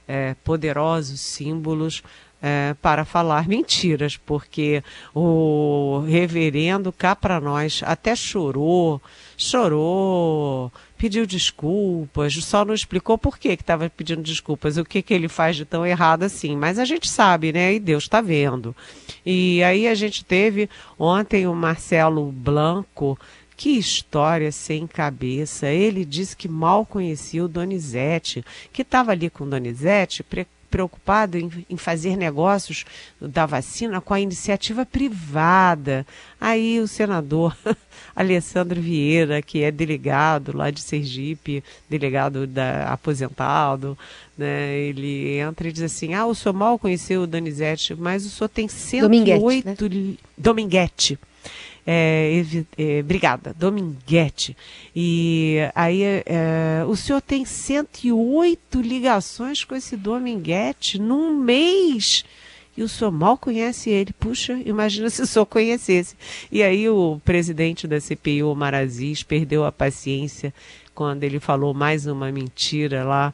É, 0.09 0.35
poderosos 0.43 1.21
símbolos 1.21 2.03
é, 2.41 2.75
para 2.81 3.05
falar 3.05 3.49
mentiras, 3.49 4.17
porque 4.17 4.83
o 5.15 6.05
reverendo 6.07 6.93
cá 6.93 7.15
para 7.15 7.41
nós 7.41 7.83
até 7.85 8.15
chorou, 8.15 9.03
chorou, 9.37 10.73
pediu 10.97 11.27
desculpas, 11.27 12.35
só 12.35 12.65
não 12.65 12.75
explicou 12.75 13.19
por 13.19 13.39
que 13.39 13.49
estava 13.49 13.91
pedindo 13.91 14.23
desculpas, 14.23 14.77
o 14.77 14.85
que, 14.85 15.03
que 15.03 15.13
ele 15.13 15.29
faz 15.29 15.57
de 15.57 15.65
tão 15.65 15.85
errado 15.85 16.23
assim. 16.23 16.57
Mas 16.57 16.79
a 16.79 16.85
gente 16.85 17.09
sabe, 17.09 17.53
né? 17.53 17.75
E 17.75 17.81
Deus 17.81 18.05
está 18.05 18.21
vendo. 18.21 18.75
E 19.27 19.63
aí 19.63 19.87
a 19.89 19.95
gente 19.95 20.25
teve 20.25 20.71
ontem 20.99 21.47
o 21.47 21.55
Marcelo 21.55 22.31
Blanco 22.31 23.19
que 23.59 23.71
história 23.71 24.53
sem 24.53 24.87
cabeça. 24.87 25.67
Ele 25.67 26.05
disse 26.05 26.37
que 26.37 26.49
mal 26.49 26.87
conhecia 26.87 27.45
o 27.45 27.49
Donizete, 27.49 28.45
que 28.73 28.83
estava 28.83 29.11
ali 29.11 29.29
com 29.29 29.45
o 29.45 29.51
Donizete, 29.51 30.23
pre 30.23 30.47
preocupado 30.71 31.39
em, 31.39 31.51
em, 31.71 31.79
fazer 31.79 32.15
negócios 32.15 32.85
da 33.19 33.47
vacina 33.47 34.03
com 34.03 34.13
a 34.13 34.21
iniciativa 34.21 34.85
privada. 34.85 36.07
Aí 36.39 36.79
o 36.79 36.87
senador 36.87 37.57
Alessandro 38.15 38.79
Vieira, 38.79 39.41
que 39.41 39.63
é 39.63 39.71
delegado 39.71 40.55
lá 40.55 40.71
de 40.71 40.83
Sergipe, 40.83 41.65
delegado 41.89 42.47
da, 42.47 42.93
aposentado, 42.93 43.97
né, 44.37 44.77
ele 44.77 45.39
entra 45.39 45.67
e 45.67 45.73
diz 45.73 45.85
assim: 45.85 46.13
Ah, 46.13 46.27
o 46.27 46.35
senhor 46.35 46.53
mal 46.53 46.79
conheceu 46.79 47.23
o 47.23 47.27
Donizete, 47.27 47.95
mas 47.95 48.27
o 48.27 48.29
senhor 48.29 48.49
tem 48.51 48.69
108. 48.69 49.09
Dominguete. 49.09 49.65
Né? 49.65 50.17
Dominguete 50.37 51.19
é, 51.91 52.45
é, 52.77 53.03
Dominguete. 53.57 54.55
E 54.95 55.57
aí 55.75 56.03
é, 56.03 56.85
o 56.87 56.95
senhor 56.95 57.23
tem 57.23 57.47
108 57.47 58.83
ligações 58.83 59.65
com 59.65 59.75
esse 59.75 59.97
Dominguete 59.97 60.99
num 60.99 61.35
mês. 61.35 62.27
E 62.77 62.83
o 62.83 62.89
senhor 62.89 63.11
mal 63.11 63.39
conhece 63.39 63.89
ele. 63.89 64.13
Puxa, 64.13 64.53
imagina 64.67 65.09
se 65.11 65.23
o 65.23 65.27
senhor 65.27 65.47
conhecesse. 65.47 66.15
E 66.53 66.63
aí 66.63 66.87
o 66.91 67.19
presidente 67.25 67.89
da 67.89 67.99
CPI, 67.99 68.43
o 68.43 68.55
Aziz, 68.75 69.23
perdeu 69.23 69.65
a 69.65 69.73
paciência 69.73 70.53
quando 70.95 71.25
ele 71.25 71.41
falou 71.41 71.73
mais 71.73 72.07
uma 72.07 72.31
mentira 72.31 73.03
lá. 73.03 73.33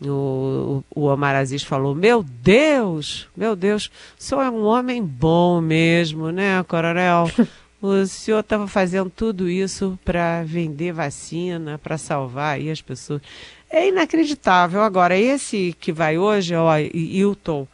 O, 0.00 0.84
o 0.94 1.06
Omar 1.06 1.34
Aziz 1.34 1.64
falou: 1.64 1.92
Meu 1.92 2.22
Deus, 2.22 3.26
meu 3.36 3.56
Deus, 3.56 3.86
o 3.86 4.22
senhor 4.22 4.42
é 4.42 4.50
um 4.50 4.64
homem 4.64 5.02
bom 5.02 5.60
mesmo, 5.60 6.30
né, 6.30 6.62
Coronel? 6.62 7.28
O 7.80 8.06
senhor 8.06 8.40
estava 8.40 8.66
fazendo 8.66 9.10
tudo 9.10 9.48
isso 9.48 9.98
para 10.04 10.42
vender 10.44 10.92
vacina, 10.92 11.78
para 11.78 11.98
salvar 11.98 12.56
aí 12.56 12.70
as 12.70 12.80
pessoas. 12.80 13.20
É 13.68 13.88
inacreditável. 13.88 14.80
Agora, 14.82 15.16
esse 15.16 15.76
que 15.78 15.92
vai 15.92 16.16
hoje, 16.16 16.54
o 16.56 16.68
Ayrton, 16.68 17.68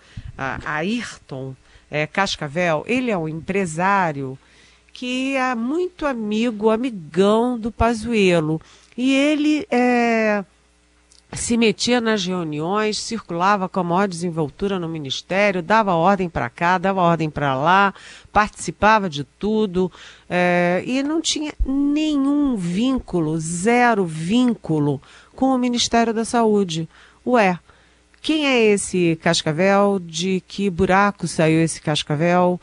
Ayrton 0.65 1.55
é, 1.91 2.07
Cascavel, 2.07 2.85
ele 2.87 3.11
é 3.11 3.17
um 3.17 3.29
empresário 3.29 4.39
que 4.93 5.37
é 5.37 5.55
muito 5.55 6.05
amigo, 6.05 6.71
amigão 6.71 7.59
do 7.59 7.71
Pazuello. 7.71 8.61
E 8.97 9.15
ele 9.15 9.67
é, 9.71 10.45
se 11.35 11.57
metia 11.57 12.01
nas 12.01 12.25
reuniões, 12.27 12.99
circulava 12.99 13.69
com 13.69 13.81
a 13.81 13.85
maior 13.85 14.09
desenvoltura 14.09 14.79
no 14.79 14.89
ministério, 14.89 15.63
dava 15.63 15.95
ordem 15.95 16.29
para 16.29 16.51
cá, 16.51 16.77
dava 16.77 17.01
ordem 17.01 17.31
para 17.31 17.55
lá, 17.55 17.95
participava 18.31 19.09
de 19.09 19.25
tudo 19.25 19.91
é, 20.29 20.83
e 20.87 21.03
não 21.03 21.21
tinha 21.21 21.53
nenhum 21.65 22.57
vínculo, 22.57 23.39
zero 23.39 24.05
vínculo 24.05 25.01
com 25.35 25.47
o 25.47 25.59
Ministério 25.59 26.13
da 26.13 26.25
Saúde. 26.25 26.89
Ué, 27.27 27.59
quem 28.21 28.47
é 28.47 28.63
esse 28.67 29.19
cascavel? 29.21 29.99
De 29.99 30.43
que 30.47 30.71
buraco 30.71 31.27
saiu 31.27 31.61
esse 31.61 31.81
cascavel? 31.81 32.61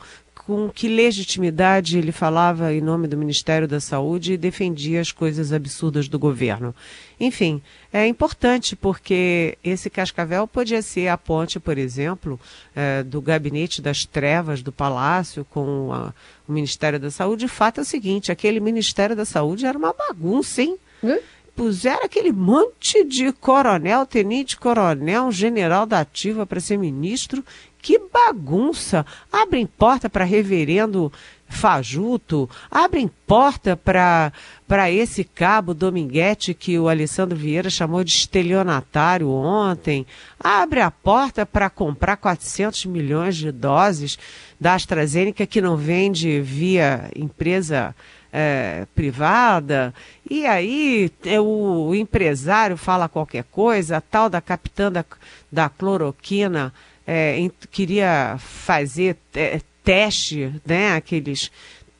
Com 0.50 0.68
que 0.68 0.88
legitimidade 0.88 1.96
ele 1.96 2.10
falava 2.10 2.74
em 2.74 2.80
nome 2.80 3.06
do 3.06 3.16
Ministério 3.16 3.68
da 3.68 3.78
Saúde 3.78 4.32
e 4.32 4.36
defendia 4.36 5.00
as 5.00 5.12
coisas 5.12 5.52
absurdas 5.52 6.08
do 6.08 6.18
governo. 6.18 6.74
Enfim, 7.20 7.62
é 7.92 8.04
importante 8.08 8.74
porque 8.74 9.56
esse 9.62 9.88
cascavel 9.88 10.48
podia 10.48 10.82
ser 10.82 11.06
a 11.06 11.16
ponte, 11.16 11.60
por 11.60 11.78
exemplo, 11.78 12.40
é, 12.74 13.04
do 13.04 13.20
gabinete 13.22 13.80
das 13.80 14.04
trevas 14.04 14.60
do 14.60 14.72
Palácio 14.72 15.44
com 15.44 15.92
a, 15.92 16.12
o 16.48 16.52
Ministério 16.52 16.98
da 16.98 17.12
Saúde. 17.12 17.44
O 17.44 17.48
fato 17.48 17.78
é 17.78 17.82
o 17.82 17.86
seguinte: 17.86 18.32
aquele 18.32 18.58
Ministério 18.58 19.14
da 19.14 19.24
Saúde 19.24 19.66
era 19.66 19.78
uma 19.78 19.92
bagunça, 19.92 20.62
hein? 20.62 20.76
Hum? 21.00 21.16
puseram 21.60 22.04
aquele 22.04 22.32
monte 22.32 23.04
de 23.04 23.30
coronel, 23.34 24.06
tenente 24.06 24.56
coronel, 24.56 25.30
general 25.30 25.84
da 25.84 26.00
ativa 26.00 26.46
para 26.46 26.58
ser 26.58 26.78
ministro. 26.78 27.44
Que 27.82 27.98
bagunça! 27.98 29.06
Abrem 29.32 29.66
porta 29.66 30.08
para 30.08 30.24
reverendo 30.24 31.12
fajuto, 31.50 32.48
abrem 32.70 33.10
porta 33.26 33.76
para 33.76 34.90
esse 34.90 35.24
cabo 35.24 35.74
Dominguete 35.74 36.54
que 36.54 36.78
o 36.78 36.88
Alessandro 36.88 37.36
Vieira 37.36 37.68
chamou 37.68 38.04
de 38.04 38.12
estelionatário 38.12 39.28
ontem, 39.28 40.06
abre 40.38 40.80
a 40.80 40.90
porta 40.90 41.44
para 41.44 41.68
comprar 41.68 42.16
400 42.16 42.86
milhões 42.86 43.36
de 43.36 43.50
doses 43.50 44.16
da 44.60 44.74
AstraZeneca 44.74 45.44
que 45.44 45.60
não 45.60 45.76
vende 45.76 46.40
via 46.40 47.10
empresa 47.16 47.94
é, 48.32 48.86
privada, 48.94 49.92
e 50.28 50.46
aí 50.46 51.10
o, 51.42 51.88
o, 51.88 51.94
empresário 51.96 52.76
fala 52.76 53.08
qualquer 53.08 53.42
coisa, 53.50 53.96
a 53.96 54.00
tal 54.00 54.30
da 54.30 54.40
capitã 54.40 54.90
da, 54.90 55.04
da 55.50 55.68
cloroquina 55.68 56.72
é, 57.06 57.50
queria 57.70 58.36
fazer 58.38 59.16
é, 59.34 59.60
teste, 59.82 60.52
né, 60.64 60.94
aqueles 60.94 61.50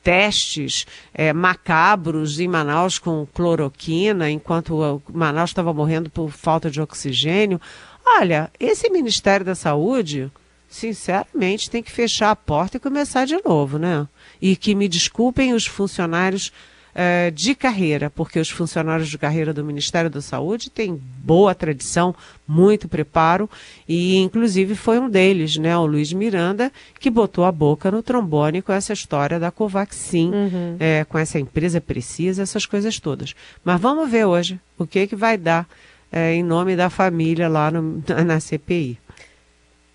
testes 0.03 0.85
é, 1.13 1.31
macabros 1.31 2.39
em 2.39 2.47
Manaus 2.47 2.97
com 2.97 3.27
cloroquina, 3.33 4.29
enquanto 4.29 5.01
Manaus 5.11 5.51
estava 5.51 5.73
morrendo 5.73 6.09
por 6.09 6.31
falta 6.31 6.71
de 6.71 6.81
oxigênio. 6.81 7.61
Olha, 8.03 8.49
esse 8.59 8.89
Ministério 8.89 9.45
da 9.45 9.53
Saúde, 9.53 10.31
sinceramente, 10.67 11.69
tem 11.69 11.83
que 11.83 11.91
fechar 11.91 12.31
a 12.31 12.35
porta 12.35 12.77
e 12.77 12.79
começar 12.79 13.25
de 13.25 13.39
novo, 13.45 13.77
né? 13.77 14.07
e 14.41 14.55
que 14.55 14.73
me 14.73 14.87
desculpem 14.87 15.53
os 15.53 15.67
funcionários 15.67 16.51
uh, 16.95 17.31
de 17.31 17.55
carreira, 17.55 18.09
porque 18.09 18.39
os 18.39 18.49
funcionários 18.49 19.09
de 19.09 19.17
carreira 19.17 19.53
do 19.53 19.63
Ministério 19.63 20.09
da 20.09 20.21
Saúde 20.21 20.69
têm 20.69 21.01
boa 21.23 21.53
tradição, 21.55 22.15
muito 22.47 22.87
preparo, 22.87 23.49
e 23.87 24.17
inclusive 24.17 24.75
foi 24.75 24.99
um 24.99 25.09
deles, 25.09 25.57
né, 25.57 25.77
o 25.77 25.85
Luiz 25.85 26.11
Miranda, 26.11 26.71
que 26.99 27.09
botou 27.09 27.45
a 27.45 27.51
boca 27.51 27.89
no 27.89 28.03
trombone 28.03 28.61
com 28.61 28.73
essa 28.73 28.93
história 28.93 29.39
da 29.39 29.51
Covaxin, 29.51 30.31
uhum. 30.31 30.75
é, 30.79 31.05
com 31.05 31.17
essa 31.17 31.39
empresa 31.39 31.79
precisa, 31.79 32.43
essas 32.43 32.65
coisas 32.65 32.99
todas. 32.99 33.33
Mas 33.63 33.79
vamos 33.79 34.09
ver 34.09 34.25
hoje 34.25 34.59
o 34.77 34.85
que, 34.85 35.07
que 35.07 35.15
vai 35.15 35.37
dar 35.37 35.67
é, 36.11 36.33
em 36.33 36.43
nome 36.43 36.75
da 36.75 36.89
família 36.89 37.47
lá 37.47 37.71
no, 37.71 38.03
na 38.25 38.39
CPI. 38.39 38.97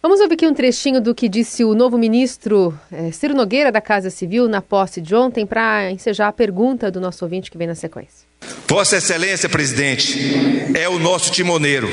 Vamos 0.03 0.21
ouvir 0.21 0.35
aqui 0.35 0.47
um 0.47 0.55
trechinho 0.55 1.01
do 1.01 1.15
que 1.15 1.29
disse 1.29 1.65
o 1.65 1.75
novo 1.75 1.99
ministro 1.99 2.79
é, 2.93 3.11
Ciro 3.11 3.35
Nogueira 3.35 3.73
da 3.73 3.81
Casa 3.81 4.11
Civil 4.11 4.47
na 4.47 4.63
posse 4.63 5.01
de 5.01 5.15
ontem 5.15 5.45
para 5.45 5.91
ensejar 5.91 6.29
a 6.29 6.33
pergunta 6.33 6.91
do 6.91 7.01
nosso 7.01 7.25
ouvinte 7.25 7.51
que 7.51 7.59
vem 7.59 7.67
na 7.67 7.75
sequência. 7.75 8.27
Vossa 8.69 8.97
Excelência, 8.97 9.49
presidente, 9.49 10.19
é 10.75 10.89
o 10.89 10.99
nosso 10.99 11.31
timoneiro. 11.31 11.89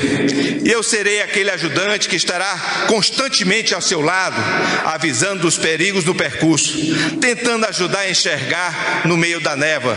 Eu 0.65 0.81
serei 0.81 1.21
aquele 1.21 1.51
ajudante 1.51 2.09
que 2.09 2.15
estará 2.15 2.86
constantemente 2.88 3.75
ao 3.75 3.81
seu 3.81 4.01
lado, 4.01 4.36
avisando 4.83 5.43
dos 5.43 5.55
perigos 5.55 6.03
do 6.03 6.15
percurso, 6.15 6.75
tentando 7.21 7.65
ajudar 7.67 7.99
a 7.99 8.09
enxergar 8.09 9.03
no 9.05 9.15
meio 9.15 9.39
da 9.39 9.55
névoa. 9.55 9.95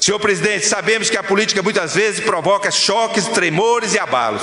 Senhor 0.00 0.18
presidente, 0.18 0.66
sabemos 0.66 1.10
que 1.10 1.18
a 1.18 1.22
política 1.22 1.62
muitas 1.62 1.94
vezes 1.94 2.20
provoca 2.20 2.70
choques, 2.70 3.26
tremores 3.26 3.92
e 3.92 3.98
abalos. 3.98 4.42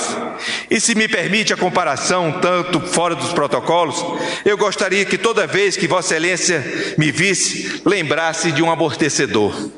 E 0.70 0.80
se 0.80 0.94
me 0.94 1.08
permite 1.08 1.52
a 1.52 1.56
comparação, 1.56 2.38
tanto 2.40 2.80
fora 2.80 3.16
dos 3.16 3.32
protocolos, 3.32 3.96
eu 4.44 4.56
gostaria 4.56 5.04
que 5.04 5.18
toda 5.18 5.46
vez 5.46 5.76
que 5.76 5.88
Vossa 5.88 6.14
Excelência 6.14 6.94
me 6.96 7.10
visse, 7.10 7.82
lembrasse 7.84 8.52
de 8.52 8.62
um 8.62 8.70
amortecedor. 8.70 9.70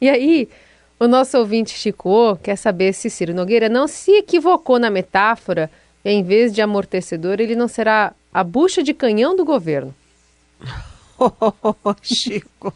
E 0.00 0.08
aí, 0.08 0.48
o 0.98 1.06
nosso 1.06 1.38
ouvinte 1.38 1.78
Chico 1.78 2.36
quer 2.42 2.56
saber 2.56 2.92
se 2.92 3.08
Ciro 3.08 3.34
Nogueira 3.34 3.68
não 3.68 3.86
se 3.86 4.10
equivocou 4.12 4.78
na 4.78 4.90
metáfora 4.90 5.70
em 6.04 6.22
vez 6.22 6.52
de 6.52 6.62
amortecedor, 6.62 7.40
ele 7.40 7.54
não 7.54 7.68
será 7.68 8.12
a 8.32 8.42
bucha 8.42 8.82
de 8.82 8.94
canhão 8.94 9.36
do 9.36 9.44
governo. 9.44 9.94
Oh, 11.18 11.94
Chico, 12.00 12.72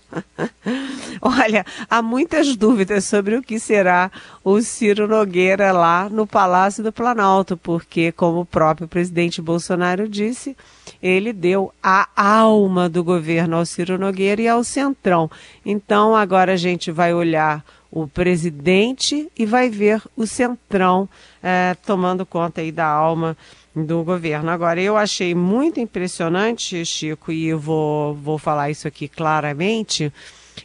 olha, 1.21 1.65
há 1.89 2.03
muitas 2.03 2.57
dúvidas 2.57 3.05
sobre 3.05 3.37
o 3.37 3.43
que 3.43 3.61
será 3.61 4.11
o 4.43 4.61
Ciro 4.61 5.07
Nogueira 5.07 5.71
lá 5.71 6.09
no 6.11 6.27
Palácio 6.27 6.83
do 6.83 6.93
Planalto, 6.93 7.57
porque, 7.57 8.11
como 8.11 8.41
o 8.41 8.47
próprio 8.47 8.89
presidente 8.89 9.41
Bolsonaro 9.41 10.09
disse, 10.09 10.57
ele 11.01 11.33
deu 11.33 11.73
a 11.81 12.09
alma 12.17 12.89
do 12.89 13.05
governo 13.05 13.57
ao 13.57 13.65
Ciro 13.65 13.97
Nogueira 13.97 14.43
e 14.43 14.49
ao 14.49 14.65
Centrão. 14.65 15.31
Então, 15.65 16.17
agora 16.17 16.55
a 16.55 16.57
gente 16.57 16.91
vai 16.91 17.15
olhar 17.15 17.65
o 17.93 18.09
presidente 18.09 19.31
e 19.39 19.45
vai 19.45 19.69
ver 19.69 20.03
o 20.17 20.27
Centrão 20.27 21.07
é, 21.43 21.77
tomando 21.85 22.25
conta 22.25 22.63
aí 22.63 22.73
da 22.73 22.87
alma 22.87 23.37
do 23.77 24.03
governo. 24.03 24.51
Agora, 24.51 24.81
eu 24.81 24.97
achei 24.97 25.35
muito 25.35 25.79
impressionante, 25.79 26.85
Chico, 26.87 27.31
e 27.31 27.49
eu 27.49 27.59
vou, 27.59 28.15
vou 28.15 28.39
falar 28.39 28.71
isso 28.71 28.89
aqui 28.89 29.07
claramente, 29.09 30.11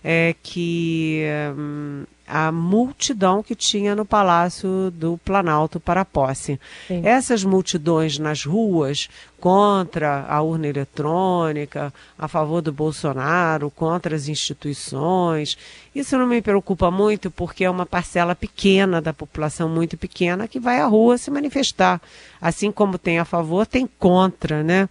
é 0.01 0.33
que 0.41 1.25
hum, 1.57 2.05
a 2.25 2.51
multidão 2.51 3.43
que 3.43 3.55
tinha 3.55 3.95
no 3.95 4.05
Palácio 4.05 4.91
do 4.91 5.17
Planalto 5.17 5.79
para 5.79 6.01
a 6.01 6.05
posse. 6.05 6.59
Sim. 6.87 7.01
Essas 7.05 7.43
multidões 7.43 8.17
nas 8.17 8.45
ruas 8.45 9.09
contra 9.39 10.25
a 10.27 10.41
urna 10.41 10.67
eletrônica, 10.67 11.93
a 12.17 12.27
favor 12.27 12.61
do 12.61 12.71
Bolsonaro, 12.71 13.69
contra 13.69 14.15
as 14.15 14.27
instituições. 14.27 15.57
Isso 15.93 16.17
não 16.17 16.25
me 16.25 16.41
preocupa 16.41 16.89
muito 16.89 17.29
porque 17.29 17.63
é 17.63 17.69
uma 17.69 17.85
parcela 17.85 18.33
pequena 18.33 19.01
da 19.01 19.13
população, 19.13 19.69
muito 19.69 19.95
pequena, 19.97 20.47
que 20.47 20.59
vai 20.59 20.79
à 20.79 20.85
rua 20.85 21.17
se 21.17 21.29
manifestar. 21.29 22.01
Assim 22.41 22.71
como 22.71 22.97
tem 22.97 23.19
a 23.19 23.25
favor, 23.25 23.65
tem 23.65 23.87
contra, 23.99 24.63
né? 24.63 24.89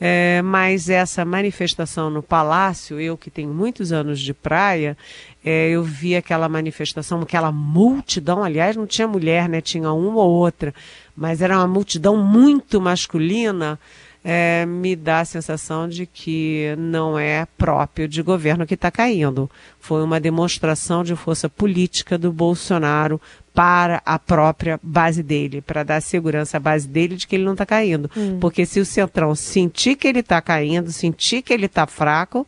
É, 0.00 0.40
mas 0.42 0.88
essa 0.88 1.24
manifestação 1.24 2.08
no 2.08 2.22
Palácio, 2.22 3.00
eu 3.00 3.16
que 3.16 3.30
tenho 3.30 3.52
muitos 3.52 3.90
anos 3.92 4.20
de 4.20 4.32
praia, 4.32 4.96
é, 5.44 5.70
eu 5.70 5.82
vi 5.82 6.14
aquela 6.14 6.48
manifestação, 6.48 7.20
aquela 7.20 7.50
multidão, 7.50 8.44
aliás, 8.44 8.76
não 8.76 8.86
tinha 8.86 9.08
mulher, 9.08 9.48
né? 9.48 9.60
Tinha 9.60 9.92
uma 9.92 10.22
ou 10.22 10.30
outra, 10.30 10.72
mas 11.18 11.42
era 11.42 11.58
uma 11.58 11.66
multidão 11.66 12.16
muito 12.16 12.80
masculina. 12.80 13.78
É, 14.24 14.66
me 14.66 14.96
dá 14.96 15.20
a 15.20 15.24
sensação 15.24 15.88
de 15.88 16.04
que 16.04 16.74
não 16.76 17.18
é 17.18 17.46
próprio 17.56 18.06
de 18.08 18.20
governo 18.22 18.66
que 18.66 18.74
está 18.74 18.90
caindo. 18.90 19.50
Foi 19.80 20.02
uma 20.02 20.20
demonstração 20.20 21.02
de 21.02 21.16
força 21.16 21.48
política 21.48 22.18
do 22.18 22.32
Bolsonaro 22.32 23.20
para 23.54 24.02
a 24.04 24.18
própria 24.18 24.78
base 24.82 25.22
dele, 25.22 25.60
para 25.60 25.82
dar 25.82 26.00
segurança 26.00 26.56
à 26.56 26.60
base 26.60 26.86
dele 26.86 27.16
de 27.16 27.26
que 27.26 27.36
ele 27.36 27.44
não 27.44 27.52
está 27.52 27.66
caindo. 27.66 28.10
Hum. 28.16 28.38
Porque 28.40 28.66
se 28.66 28.80
o 28.80 28.84
Centrão 28.84 29.34
sentir 29.34 29.96
que 29.96 30.06
ele 30.06 30.20
está 30.20 30.40
caindo, 30.40 30.92
sentir 30.92 31.42
que 31.42 31.52
ele 31.52 31.66
está 31.66 31.86
fraco, 31.86 32.46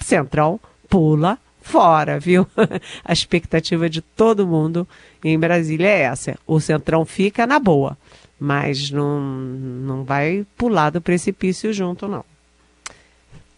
o 0.00 0.04
Centrão 0.04 0.60
pula 0.88 1.38
fora, 1.64 2.20
viu? 2.20 2.46
a 3.02 3.12
expectativa 3.12 3.88
de 3.88 4.02
todo 4.02 4.46
mundo 4.46 4.86
em 5.24 5.38
Brasília 5.38 5.88
é 5.88 6.00
essa. 6.02 6.36
O 6.46 6.60
Centrão 6.60 7.04
fica 7.04 7.46
na 7.46 7.58
boa, 7.58 7.96
mas 8.38 8.90
não, 8.90 9.20
não 9.20 10.04
vai 10.04 10.46
pular 10.56 10.90
do 10.90 11.00
precipício 11.00 11.72
junto, 11.72 12.06
não. 12.06 12.24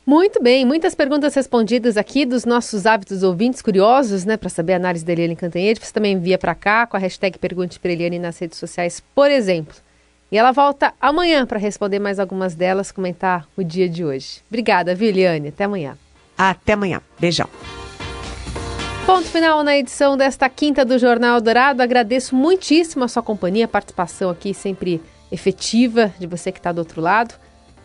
Muito 0.06 0.40
bem, 0.40 0.64
muitas 0.64 0.94
perguntas 0.94 1.34
respondidas 1.34 1.96
aqui 1.96 2.24
dos 2.24 2.44
nossos 2.44 2.86
hábitos 2.86 3.24
ouvintes 3.24 3.60
curiosos, 3.60 4.24
né, 4.24 4.36
para 4.36 4.48
saber 4.48 4.74
a 4.74 4.76
análise 4.76 5.04
da 5.04 5.12
Eliane 5.12 5.34
Cantanhede. 5.34 5.80
Você 5.84 5.92
também 5.92 6.12
envia 6.12 6.38
para 6.38 6.54
cá 6.54 6.86
com 6.86 6.96
a 6.96 7.00
hashtag 7.00 7.36
Pergunte 7.40 7.80
para 7.80 7.90
Eliane 7.90 8.20
nas 8.20 8.38
redes 8.38 8.56
sociais, 8.56 9.02
por 9.16 9.28
exemplo. 9.32 9.74
E 10.30 10.38
ela 10.38 10.52
volta 10.52 10.94
amanhã 11.00 11.44
para 11.44 11.58
responder 11.58 11.98
mais 11.98 12.20
algumas 12.20 12.54
delas, 12.54 12.92
comentar 12.92 13.48
o 13.56 13.64
dia 13.64 13.88
de 13.88 14.04
hoje. 14.04 14.40
Obrigada, 14.48 14.94
viu, 14.94 15.08
Eliane? 15.08 15.48
Até 15.48 15.64
amanhã. 15.64 15.98
Até 16.38 16.74
amanhã. 16.74 17.00
Beijão. 17.18 17.48
Ponto 19.06 19.28
final 19.28 19.62
na 19.62 19.76
edição 19.78 20.16
desta 20.16 20.48
quinta 20.48 20.84
do 20.84 20.98
Jornal 20.98 21.40
Dourado. 21.40 21.80
Agradeço 21.80 22.34
muitíssimo 22.34 23.04
a 23.04 23.08
sua 23.08 23.22
companhia, 23.22 23.66
a 23.66 23.68
participação 23.68 24.28
aqui 24.30 24.52
sempre 24.52 25.00
efetiva 25.30 26.12
de 26.18 26.26
você 26.26 26.50
que 26.50 26.58
está 26.58 26.72
do 26.72 26.78
outro 26.78 27.00
lado. 27.00 27.36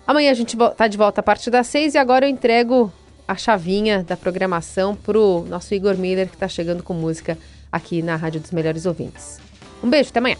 Amanhã 0.07 0.31
a 0.31 0.33
gente 0.33 0.57
está 0.57 0.87
de 0.87 0.97
volta 0.97 1.21
a 1.21 1.23
partir 1.23 1.51
das 1.51 1.67
seis 1.67 1.93
e 1.93 1.99
agora 1.99 2.25
eu 2.25 2.29
entrego 2.29 2.91
a 3.27 3.35
chavinha 3.35 4.03
da 4.03 4.17
programação 4.17 4.95
para 4.95 5.19
o 5.19 5.45
nosso 5.45 5.75
Igor 5.75 5.95
Miller, 5.95 6.27
que 6.27 6.35
está 6.35 6.47
chegando 6.47 6.81
com 6.81 6.95
música 6.95 7.37
aqui 7.71 8.01
na 8.01 8.15
Rádio 8.15 8.41
dos 8.41 8.49
Melhores 8.49 8.87
Ouvintes. 8.87 9.39
Um 9.83 9.91
beijo, 9.91 10.09
até 10.09 10.17
amanhã. 10.17 10.37